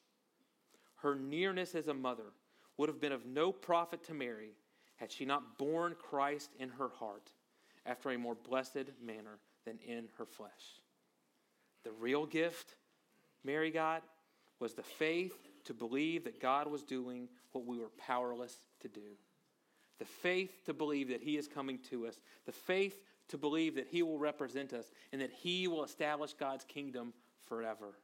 Her 0.96 1.14
nearness 1.14 1.74
as 1.76 1.86
a 1.86 1.94
mother 1.94 2.32
would 2.76 2.88
have 2.88 3.00
been 3.00 3.12
of 3.12 3.24
no 3.24 3.52
profit 3.52 4.02
to 4.04 4.14
Mary 4.14 4.56
had 4.96 5.12
she 5.12 5.24
not 5.24 5.58
borne 5.58 5.94
Christ 5.94 6.50
in 6.58 6.70
her 6.70 6.88
heart 6.88 7.30
after 7.88 8.10
a 8.10 8.18
more 8.18 8.34
blessed 8.34 8.90
manner 9.02 9.38
than 9.64 9.78
in 9.86 10.08
her 10.18 10.26
flesh. 10.26 10.80
The 11.84 11.90
real 11.92 12.26
gift 12.26 12.74
Mary 13.44 13.70
got 13.70 14.02
was 14.60 14.74
the 14.74 14.82
faith 14.82 15.34
to 15.64 15.74
believe 15.74 16.24
that 16.24 16.40
God 16.40 16.66
was 16.66 16.82
doing 16.82 17.28
what 17.52 17.64
we 17.64 17.78
were 17.78 17.90
powerless 17.98 18.58
to 18.80 18.88
do. 18.88 19.16
The 19.98 20.04
faith 20.04 20.64
to 20.66 20.74
believe 20.74 21.08
that 21.08 21.22
He 21.22 21.36
is 21.36 21.48
coming 21.48 21.78
to 21.90 22.06
us. 22.06 22.20
The 22.46 22.52
faith 22.52 23.02
to 23.28 23.38
believe 23.38 23.74
that 23.76 23.88
He 23.90 24.02
will 24.02 24.18
represent 24.18 24.72
us 24.72 24.90
and 25.12 25.20
that 25.20 25.32
He 25.32 25.66
will 25.68 25.84
establish 25.84 26.34
God's 26.34 26.64
kingdom 26.64 27.12
forever. 27.46 27.94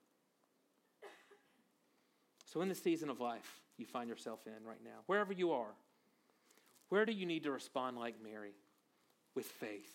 So, 2.47 2.61
in 2.61 2.69
the 2.69 2.75
season 2.75 3.11
of 3.11 3.21
life 3.21 3.61
you 3.77 3.87
find 3.87 4.09
yourself 4.09 4.41
in 4.47 4.67
right 4.67 4.83
now, 4.85 5.01
wherever 5.07 5.33
you 5.33 5.53
are, 5.53 5.75
where 6.89 7.05
do 7.05 7.13
you 7.13 7.27
need 7.27 7.43
to 7.43 7.51
respond 7.51 7.99
like 7.99 8.15
Mary? 8.23 8.53
With 9.35 9.47
faith. 9.47 9.93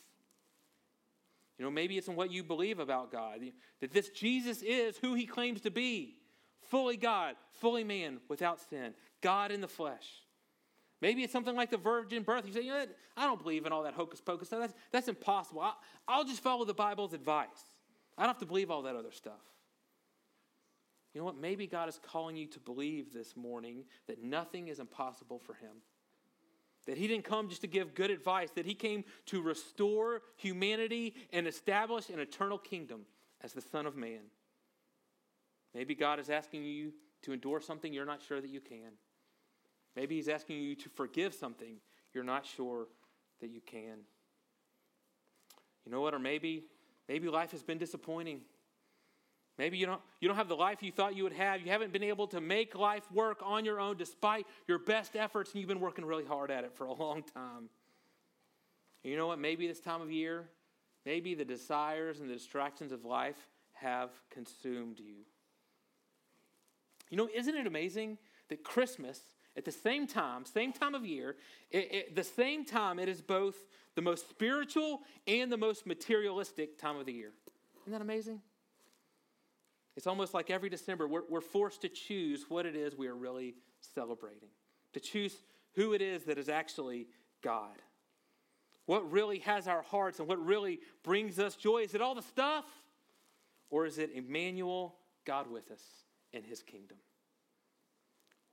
You 1.58 1.66
know, 1.66 1.72
maybe 1.72 1.98
it's 1.98 2.08
in 2.08 2.16
what 2.16 2.32
you 2.32 2.44
believe 2.44 2.80
about 2.80 3.12
God, 3.12 3.42
that 3.82 3.92
this 3.92 4.10
Jesus 4.10 4.62
is 4.62 4.98
who 4.98 5.14
he 5.14 5.26
claims 5.26 5.62
to 5.62 5.72
be 5.72 6.16
fully 6.70 6.96
God, 6.96 7.36
fully 7.52 7.84
man, 7.84 8.20
without 8.30 8.60
sin, 8.70 8.94
God 9.22 9.52
in 9.52 9.60
the 9.60 9.68
flesh. 9.68 10.08
Maybe 11.02 11.24
it's 11.24 11.34
something 11.34 11.56
like 11.56 11.70
the 11.70 11.78
virgin 11.78 12.24
birth. 12.24 12.46
You 12.46 12.54
say, 12.54 12.62
you 12.62 12.72
know, 12.72 12.86
I 13.16 13.26
don't 13.26 13.42
believe 13.42 13.66
in 13.66 13.72
all 13.72 13.84
that 13.84 13.94
hocus 13.94 14.22
pocus 14.22 14.48
stuff. 14.48 14.60
That's, 14.60 14.74
that's 14.92 15.08
impossible. 15.08 15.62
I'll, 15.62 15.78
I'll 16.08 16.24
just 16.26 16.42
follow 16.42 16.66
the 16.66 16.74
Bible's 16.74 17.14
advice. 17.14 17.48
I 18.18 18.24
don't 18.24 18.30
have 18.30 18.40
to 18.40 18.46
believe 18.46 18.70
all 18.70 18.82
that 18.84 18.96
other 18.96 19.12
stuff. 19.12 19.40
You 21.14 21.22
know 21.22 21.26
what? 21.26 21.38
Maybe 21.38 21.68
God 21.68 21.90
is 21.90 22.00
calling 22.06 22.36
you 22.36 22.48
to 22.48 22.60
believe 22.60 23.14
this 23.14 23.36
morning 23.36 23.86
that 24.08 24.22
nothing 24.22 24.68
is 24.68 24.80
impossible 24.80 25.40
for 25.40 25.54
him. 25.54 25.78
That 26.90 26.98
he 26.98 27.08
didn't 27.08 27.24
come 27.24 27.50
just 27.50 27.62
to 27.62 27.68
give 27.68 27.94
good 27.94 28.10
advice, 28.10 28.50
that 28.56 28.66
he 28.66 28.74
came 28.74 29.04
to 29.28 29.44
restore 29.44 30.24
humanity 30.38 31.14
and 31.32 31.46
establish 31.46 32.10
an 32.10 32.18
eternal 32.20 32.58
kingdom 32.58 33.02
as 33.44 33.54
the 33.54 33.62
Son 33.62 33.86
of 33.86 33.96
Man. 33.96 34.22
Maybe 35.76 35.94
God 35.94 36.20
is 36.20 36.32
asking 36.32 36.64
you 36.64 36.94
to 37.22 37.32
endure 37.32 37.60
something 37.60 37.94
you're 37.94 38.08
not 38.08 38.24
sure 38.28 38.42
that 38.42 38.50
you 38.50 38.60
can. 38.60 38.94
Maybe 39.96 40.16
he's 40.16 40.28
asking 40.28 40.62
you 40.62 40.74
to 40.78 40.90
forgive 40.90 41.36
something 41.36 41.76
you're 42.12 42.24
not 42.24 42.44
sure 42.44 42.88
that 43.40 43.52
you 43.52 43.62
can. 43.62 44.00
You 45.86 45.92
know 45.92 46.02
what? 46.02 46.16
Or 46.16 46.20
maybe 46.20 46.64
maybe 47.08 47.30
life 47.30 47.52
has 47.52 47.62
been 47.62 47.78
disappointing. 47.78 48.42
Maybe 49.60 49.78
you 49.78 49.86
don't, 49.86 50.02
you 50.22 50.30
don't 50.30 50.38
have 50.38 50.48
the 50.48 50.56
life 50.56 50.82
you 50.82 50.90
thought 50.90 51.18
you 51.18 51.24
would 51.24 51.34
have. 51.34 51.60
You 51.60 51.70
haven't 51.70 51.92
been 51.92 52.02
able 52.02 52.28
to 52.28 52.40
make 52.40 52.76
life 52.76 53.04
work 53.12 53.42
on 53.44 53.66
your 53.66 53.78
own 53.78 53.98
despite 53.98 54.48
your 54.70 54.80
best 54.80 55.18
efforts, 55.18 55.52
and 55.52 55.60
you've 55.60 55.68
been 55.68 55.82
working 55.82 56.06
really 56.06 56.24
hard 56.24 56.50
at 56.50 56.64
it 56.64 56.74
for 56.74 56.86
a 56.86 56.94
long 56.94 57.24
time. 57.24 57.68
And 59.04 59.12
you 59.12 59.18
know 59.18 59.28
what? 59.28 59.38
Maybe 59.38 59.68
this 59.68 59.82
time 59.82 60.02
of 60.02 60.10
year, 60.14 60.48
maybe 61.06 61.36
the 61.36 61.44
desires 61.44 62.22
and 62.22 62.30
the 62.30 62.34
distractions 62.36 62.94
of 62.94 63.04
life 63.04 63.36
have 63.74 64.12
consumed 64.30 64.98
you. 64.98 65.26
You 67.10 67.18
know, 67.18 67.28
isn't 67.36 67.54
it 67.54 67.68
amazing 67.68 68.18
that 68.48 68.64
Christmas 68.64 69.20
at 69.58 69.66
the 69.66 69.74
same 69.74 70.08
time, 70.08 70.46
same 70.46 70.72
time 70.72 70.96
of 70.96 71.06
year, 71.06 71.36
it, 71.70 71.94
it, 71.94 72.16
the 72.16 72.24
same 72.24 72.64
time, 72.64 72.98
it 72.98 73.10
is 73.10 73.20
both 73.20 73.58
the 73.96 74.02
most 74.02 74.30
spiritual 74.30 75.02
and 75.28 75.52
the 75.52 75.58
most 75.58 75.86
materialistic 75.86 76.80
time 76.80 76.96
of 76.96 77.06
the 77.06 77.12
year. 77.12 77.34
Isn't 77.82 77.92
that 77.92 78.02
amazing? 78.02 78.40
It's 79.96 80.08
almost 80.08 80.34
like 80.34 80.50
every 80.50 80.70
December, 80.70 81.08
we're, 81.08 81.24
we're 81.30 81.42
forced 81.42 81.82
to 81.82 81.90
choose 81.90 82.46
what 82.50 82.66
it 82.66 82.76
is 82.76 82.96
we 82.96 83.08
are 83.08 83.16
really 83.16 83.56
celebrating, 83.82 84.50
to 84.94 85.00
choose 85.00 85.36
who 85.76 85.94
it 85.94 86.02
is 86.02 86.24
that 86.24 86.38
is 86.38 86.50
actually 86.50 87.08
God. 87.42 87.82
What 88.86 89.12
really 89.12 89.40
has 89.40 89.68
our 89.68 89.84
hearts 89.84 90.20
and 90.20 90.28
what 90.28 90.44
really 90.44 90.80
brings 91.04 91.38
us 91.38 91.56
joy? 91.56 91.84
Is 91.84 91.94
it 91.94 92.02
all 92.02 92.16
the 92.16 92.22
stuff? 92.22 92.66
Or 93.70 93.86
is 93.86 94.00
it 94.00 94.12
Emmanuel, 94.16 94.96
God 95.26 95.50
with 95.50 95.70
us 95.70 95.84
in 96.34 96.44
his 96.44 96.64
kingdom? 96.64 96.98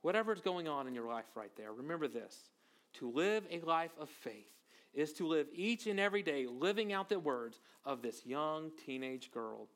Whatever's 0.01 0.41
going 0.41 0.67
on 0.67 0.87
in 0.87 0.93
your 0.93 1.07
life 1.07 1.25
right 1.35 1.51
there, 1.57 1.73
remember 1.73 2.07
this 2.07 2.51
to 2.93 3.09
live 3.11 3.45
a 3.49 3.59
life 3.61 3.91
of 3.99 4.09
faith 4.09 4.53
is 4.93 5.13
to 5.13 5.27
live 5.27 5.47
each 5.53 5.87
and 5.87 5.99
every 5.99 6.23
day 6.23 6.47
living 6.47 6.93
out 6.93 7.09
the 7.09 7.19
words 7.19 7.59
of 7.85 8.01
this 8.01 8.25
young 8.25 8.71
teenage 8.85 9.31
girl 9.31 9.67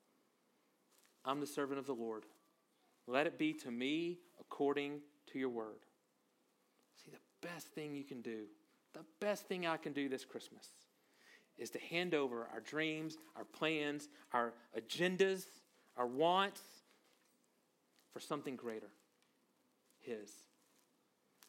I'm 1.26 1.40
the 1.40 1.48
servant 1.48 1.80
of 1.80 1.86
the 1.86 1.94
Lord. 1.94 2.24
Let 3.08 3.28
it 3.28 3.38
be 3.38 3.54
to 3.54 3.72
me 3.72 4.20
according 4.40 5.02
to 5.32 5.40
your 5.40 5.50
word. 5.50 5.86
See, 7.04 7.12
the 7.12 7.48
best 7.48 7.68
thing 7.68 7.96
you 7.96 8.04
can 8.04 8.22
do, 8.22 8.46
the 8.94 9.06
best 9.20 9.48
thing 9.48 9.66
I 9.66 9.78
can 9.78 9.94
do 9.94 10.10
this 10.10 10.26
Christmas 10.26 10.68
is 11.58 11.70
to 11.72 11.80
hand 11.80 12.14
over 12.14 12.48
our 12.54 12.60
dreams, 12.60 13.18
our 13.36 13.44
plans, 13.44 14.10
our 14.34 14.54
agendas, 14.78 15.46
our 15.98 16.08
wants 16.08 16.62
for 18.14 18.20
something 18.20 18.56
greater 18.56 18.90
His. 20.00 20.32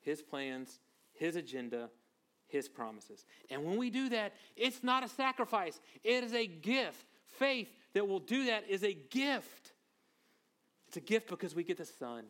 His 0.00 0.22
plans, 0.22 0.80
His 1.12 1.36
agenda, 1.36 1.88
His 2.48 2.68
promises. 2.68 3.24
And 3.50 3.64
when 3.64 3.76
we 3.76 3.90
do 3.90 4.08
that, 4.10 4.34
it's 4.56 4.82
not 4.82 5.04
a 5.04 5.08
sacrifice, 5.08 5.80
it 6.02 6.24
is 6.24 6.34
a 6.34 6.46
gift. 6.46 7.06
Faith 7.38 7.74
that 7.94 8.06
will 8.06 8.20
do 8.20 8.46
that 8.46 8.68
is 8.68 8.84
a 8.84 8.92
gift. 8.92 9.61
It's 10.92 10.98
a 10.98 11.00
gift 11.00 11.30
because 11.30 11.54
we 11.54 11.64
get 11.64 11.78
the 11.78 11.86
Son. 11.86 12.24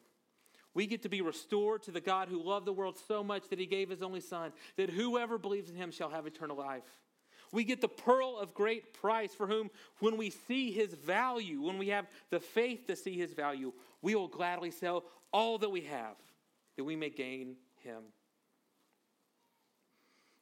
We 0.73 0.87
get 0.87 1.03
to 1.03 1.09
be 1.09 1.21
restored 1.21 1.83
to 1.83 1.91
the 1.91 2.01
God 2.01 2.29
who 2.29 2.41
loved 2.41 2.65
the 2.65 2.73
world 2.73 2.97
so 3.09 3.25
much 3.25 3.49
that 3.49 3.59
he 3.59 3.67
gave 3.67 3.91
his 3.91 4.03
only 4.03 4.21
Son, 4.21 4.53
that 4.77 4.89
whoever 4.89 5.37
believes 5.37 5.69
in 5.69 5.75
him 5.75 5.91
shall 5.91 6.11
have 6.11 6.29
eternal 6.29 6.57
life. 6.57 6.85
We 7.51 7.65
get 7.65 7.81
the 7.81 7.89
pearl 7.89 8.39
of 8.39 8.55
great 8.55 8.95
price 8.95 9.35
for 9.35 9.49
whom, 9.49 9.69
when 9.99 10.17
we 10.17 10.31
see 10.31 10.71
his 10.71 10.95
value, 10.95 11.61
when 11.61 11.77
we 11.77 11.89
have 11.89 12.07
the 12.31 12.39
faith 12.39 12.87
to 12.87 12.95
see 12.95 13.19
his 13.19 13.33
value, 13.33 13.73
we 14.01 14.15
will 14.15 14.29
gladly 14.29 14.71
sell 14.71 15.03
all 15.33 15.59
that 15.59 15.71
we 15.71 15.81
have 15.81 16.15
that 16.77 16.85
we 16.85 16.95
may 16.95 17.11
gain 17.11 17.57
him. 17.83 18.03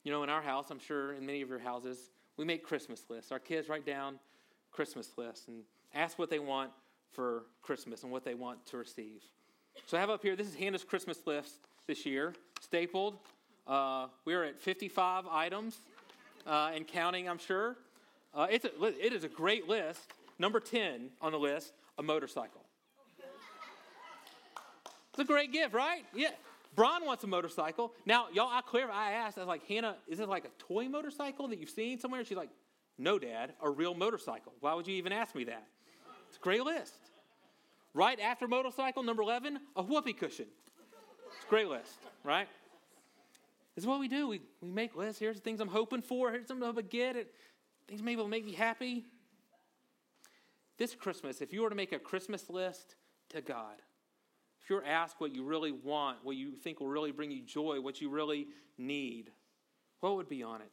You 0.05 0.13
know, 0.13 0.23
in 0.25 0.29
our 0.29 0.43
house, 0.43 0.71
I'm 0.71 0.79
sure 0.79 1.15
in 1.15 1.25
many 1.25 1.41
of 1.41 1.49
your 1.49 1.59
houses, 1.59 2.11
we 2.37 2.45
make 2.45 2.65
Christmas 2.65 3.03
lists. 3.09 3.33
Our 3.33 3.39
kids 3.39 3.71
write 3.71 3.87
down 3.87 4.19
Christmas 4.73 5.09
lists 5.17 5.49
and 5.49 5.63
ask 5.95 6.19
what 6.19 6.29
they 6.29 6.39
want 6.39 6.71
for 7.13 7.45
Christmas 7.63 8.03
and 8.03 8.13
what 8.13 8.25
they 8.25 8.35
want 8.35 8.65
to 8.67 8.77
receive. 8.77 9.23
So 9.87 9.97
I 9.97 10.01
have 10.01 10.11
up 10.11 10.23
here, 10.23 10.37
this 10.37 10.47
is 10.47 10.55
Hannah's 10.55 10.85
Christmas 10.85 11.19
list 11.27 11.55
this 11.87 12.07
year, 12.07 12.35
stapled. 12.61 13.17
Uh, 13.67 14.07
we're 14.25 14.45
at 14.45 14.59
55 14.59 15.27
items 15.31 15.81
uh, 16.47 16.71
and 16.75 16.87
counting, 16.87 17.29
I'm 17.29 17.39
sure. 17.39 17.77
Uh, 18.35 18.47
it's 18.51 18.65
a, 18.65 18.85
it 18.85 19.13
is 19.13 19.25
a 19.25 19.29
great 19.29 19.69
list. 19.69 20.01
Number 20.39 20.61
10 20.61 21.11
on 21.21 21.33
the 21.33 21.39
list, 21.39 21.73
a 21.99 22.03
motorcycle. 22.03 22.63
It's 25.11 25.19
a 25.19 25.25
great 25.25 25.53
gift, 25.53 25.75
right? 25.75 26.05
Yeah. 26.15 26.31
Bron 26.77 27.05
wants 27.05 27.25
a 27.25 27.27
motorcycle. 27.27 27.93
Now, 28.07 28.29
y'all, 28.33 28.49
I 28.49 28.61
clear, 28.61 28.89
I 28.91 29.13
asked, 29.13 29.37
I 29.37 29.41
was 29.41 29.49
like, 29.49 29.67
Hannah, 29.67 29.97
is 30.07 30.21
it 30.21 30.29
like 30.29 30.45
a 30.45 30.51
toy 30.59 30.89
motorcycle 30.89 31.49
that 31.49 31.59
you've 31.59 31.71
seen 31.71 31.99
somewhere? 31.99 32.25
she's 32.25 32.37
like, 32.37 32.51
no, 32.97 33.19
Dad, 33.19 33.55
a 33.63 33.69
real 33.69 33.95
motorcycle. 33.95 34.53
Why 34.61 34.75
would 34.75 34.87
you 34.87 34.95
even 34.95 35.13
ask 35.13 35.35
me 35.35 35.45
that? 35.45 35.67
It's 36.31 36.37
a 36.37 36.41
great 36.41 36.63
list. 36.63 36.95
Right 37.93 38.21
after 38.21 38.47
motorcycle, 38.47 39.03
number 39.03 39.21
11, 39.23 39.59
a 39.75 39.83
whoopee 39.83 40.13
cushion. 40.13 40.47
It's 41.35 41.45
a 41.45 41.49
great 41.49 41.67
list, 41.67 41.99
right? 42.23 42.47
This 43.75 43.83
is 43.83 43.89
what 43.89 43.99
we 43.99 44.07
do. 44.07 44.29
We, 44.29 44.41
we 44.61 44.71
make 44.71 44.95
lists. 44.95 45.19
Here's 45.19 45.37
the 45.37 45.43
things 45.43 45.59
I'm 45.61 45.67
hoping 45.67 46.03
for. 46.03 46.31
Here's 46.31 46.47
something 46.47 46.67
I'm 46.67 46.75
going 46.75 46.87
to 46.87 46.97
get. 46.97 47.17
It, 47.17 47.35
things 47.89 48.01
maybe 48.01 48.21
will 48.21 48.29
make 48.29 48.47
me 48.47 48.53
happy. 48.53 49.05
This 50.79 50.95
Christmas, 50.95 51.41
if 51.41 51.53
you 51.53 51.63
were 51.63 51.69
to 51.69 51.75
make 51.75 51.91
a 51.91 51.99
Christmas 51.99 52.49
list 52.49 52.95
to 53.31 53.41
God, 53.41 53.75
if 54.63 54.71
you're 54.71 54.87
asked 54.87 55.17
what 55.19 55.35
you 55.35 55.43
really 55.43 55.73
want, 55.73 56.19
what 56.23 56.37
you 56.37 56.53
think 56.53 56.79
will 56.79 56.89
really 56.89 57.11
bring 57.11 57.33
you 57.33 57.43
joy, 57.43 57.81
what 57.81 58.01
you 58.01 58.09
really 58.09 58.47
need, 58.79 59.33
what 59.99 60.15
would 60.15 60.29
be 60.29 60.45
on 60.45 60.61
it? 60.61 60.71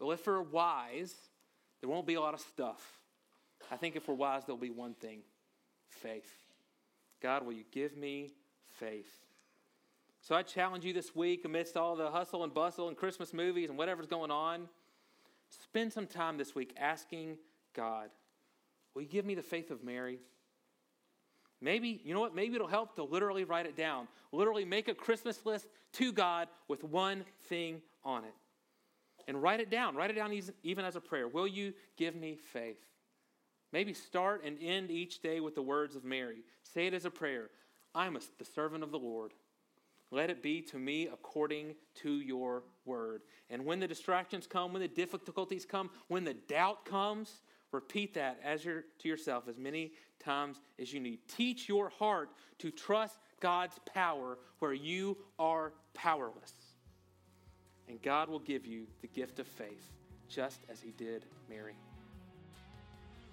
Well, 0.00 0.12
if 0.12 0.26
we're 0.26 0.40
wise, 0.40 1.14
there 1.82 1.90
won't 1.90 2.06
be 2.06 2.14
a 2.14 2.20
lot 2.20 2.32
of 2.32 2.40
stuff. 2.40 3.02
I 3.70 3.76
think 3.76 3.96
if 3.96 4.08
we're 4.08 4.14
wise, 4.14 4.44
there'll 4.44 4.60
be 4.60 4.70
one 4.70 4.94
thing 4.94 5.20
faith. 5.88 6.30
God, 7.22 7.44
will 7.44 7.52
you 7.52 7.64
give 7.72 7.96
me 7.96 8.32
faith? 8.78 9.10
So 10.20 10.34
I 10.34 10.42
challenge 10.42 10.84
you 10.84 10.92
this 10.92 11.14
week, 11.14 11.44
amidst 11.44 11.76
all 11.76 11.96
the 11.96 12.10
hustle 12.10 12.44
and 12.44 12.52
bustle 12.52 12.88
and 12.88 12.96
Christmas 12.96 13.32
movies 13.32 13.68
and 13.70 13.78
whatever's 13.78 14.06
going 14.06 14.30
on, 14.30 14.68
spend 15.48 15.92
some 15.92 16.06
time 16.06 16.36
this 16.36 16.54
week 16.54 16.74
asking 16.76 17.38
God, 17.74 18.10
will 18.94 19.02
you 19.02 19.08
give 19.08 19.24
me 19.24 19.34
the 19.34 19.42
faith 19.42 19.70
of 19.70 19.84
Mary? 19.84 20.18
Maybe, 21.60 22.00
you 22.04 22.12
know 22.12 22.20
what? 22.20 22.34
Maybe 22.34 22.54
it'll 22.54 22.66
help 22.66 22.96
to 22.96 23.04
literally 23.04 23.44
write 23.44 23.66
it 23.66 23.76
down. 23.76 24.08
Literally 24.32 24.64
make 24.64 24.88
a 24.88 24.94
Christmas 24.94 25.46
list 25.46 25.66
to 25.94 26.12
God 26.12 26.48
with 26.68 26.84
one 26.84 27.24
thing 27.48 27.80
on 28.04 28.24
it. 28.24 28.34
And 29.28 29.42
write 29.42 29.60
it 29.60 29.70
down. 29.70 29.96
Write 29.96 30.10
it 30.10 30.14
down 30.14 30.38
even 30.62 30.84
as 30.84 30.96
a 30.96 31.00
prayer. 31.00 31.28
Will 31.28 31.46
you 31.46 31.72
give 31.96 32.14
me 32.14 32.36
faith? 32.52 32.84
Maybe 33.72 33.92
start 33.92 34.42
and 34.44 34.56
end 34.60 34.90
each 34.90 35.20
day 35.20 35.40
with 35.40 35.54
the 35.54 35.62
words 35.62 35.96
of 35.96 36.04
Mary. 36.04 36.42
Say 36.62 36.86
it 36.86 36.94
as 36.94 37.04
a 37.04 37.10
prayer 37.10 37.50
I'm 37.94 38.16
a, 38.16 38.20
the 38.38 38.44
servant 38.44 38.84
of 38.84 38.90
the 38.90 38.98
Lord. 38.98 39.32
Let 40.10 40.30
it 40.30 40.42
be 40.42 40.62
to 40.62 40.78
me 40.78 41.08
according 41.08 41.74
to 42.02 42.10
your 42.10 42.62
word. 42.84 43.22
And 43.50 43.64
when 43.64 43.80
the 43.80 43.88
distractions 43.88 44.46
come, 44.46 44.72
when 44.72 44.82
the 44.82 44.88
difficulties 44.88 45.64
come, 45.64 45.90
when 46.08 46.24
the 46.24 46.34
doubt 46.34 46.84
comes, 46.84 47.42
repeat 47.72 48.14
that 48.14 48.38
as 48.44 48.64
your, 48.64 48.84
to 49.00 49.08
yourself 49.08 49.48
as 49.48 49.58
many 49.58 49.92
times 50.20 50.60
as 50.80 50.92
you 50.92 51.00
need. 51.00 51.20
Teach 51.28 51.68
your 51.68 51.88
heart 51.88 52.30
to 52.58 52.70
trust 52.70 53.18
God's 53.40 53.78
power 53.92 54.38
where 54.60 54.72
you 54.72 55.16
are 55.38 55.72
powerless. 55.92 56.54
And 57.88 58.00
God 58.02 58.28
will 58.28 58.40
give 58.40 58.66
you 58.66 58.86
the 59.00 59.08
gift 59.08 59.38
of 59.38 59.46
faith, 59.46 59.90
just 60.28 60.60
as 60.68 60.80
He 60.80 60.92
did 60.92 61.26
Mary. 61.48 61.76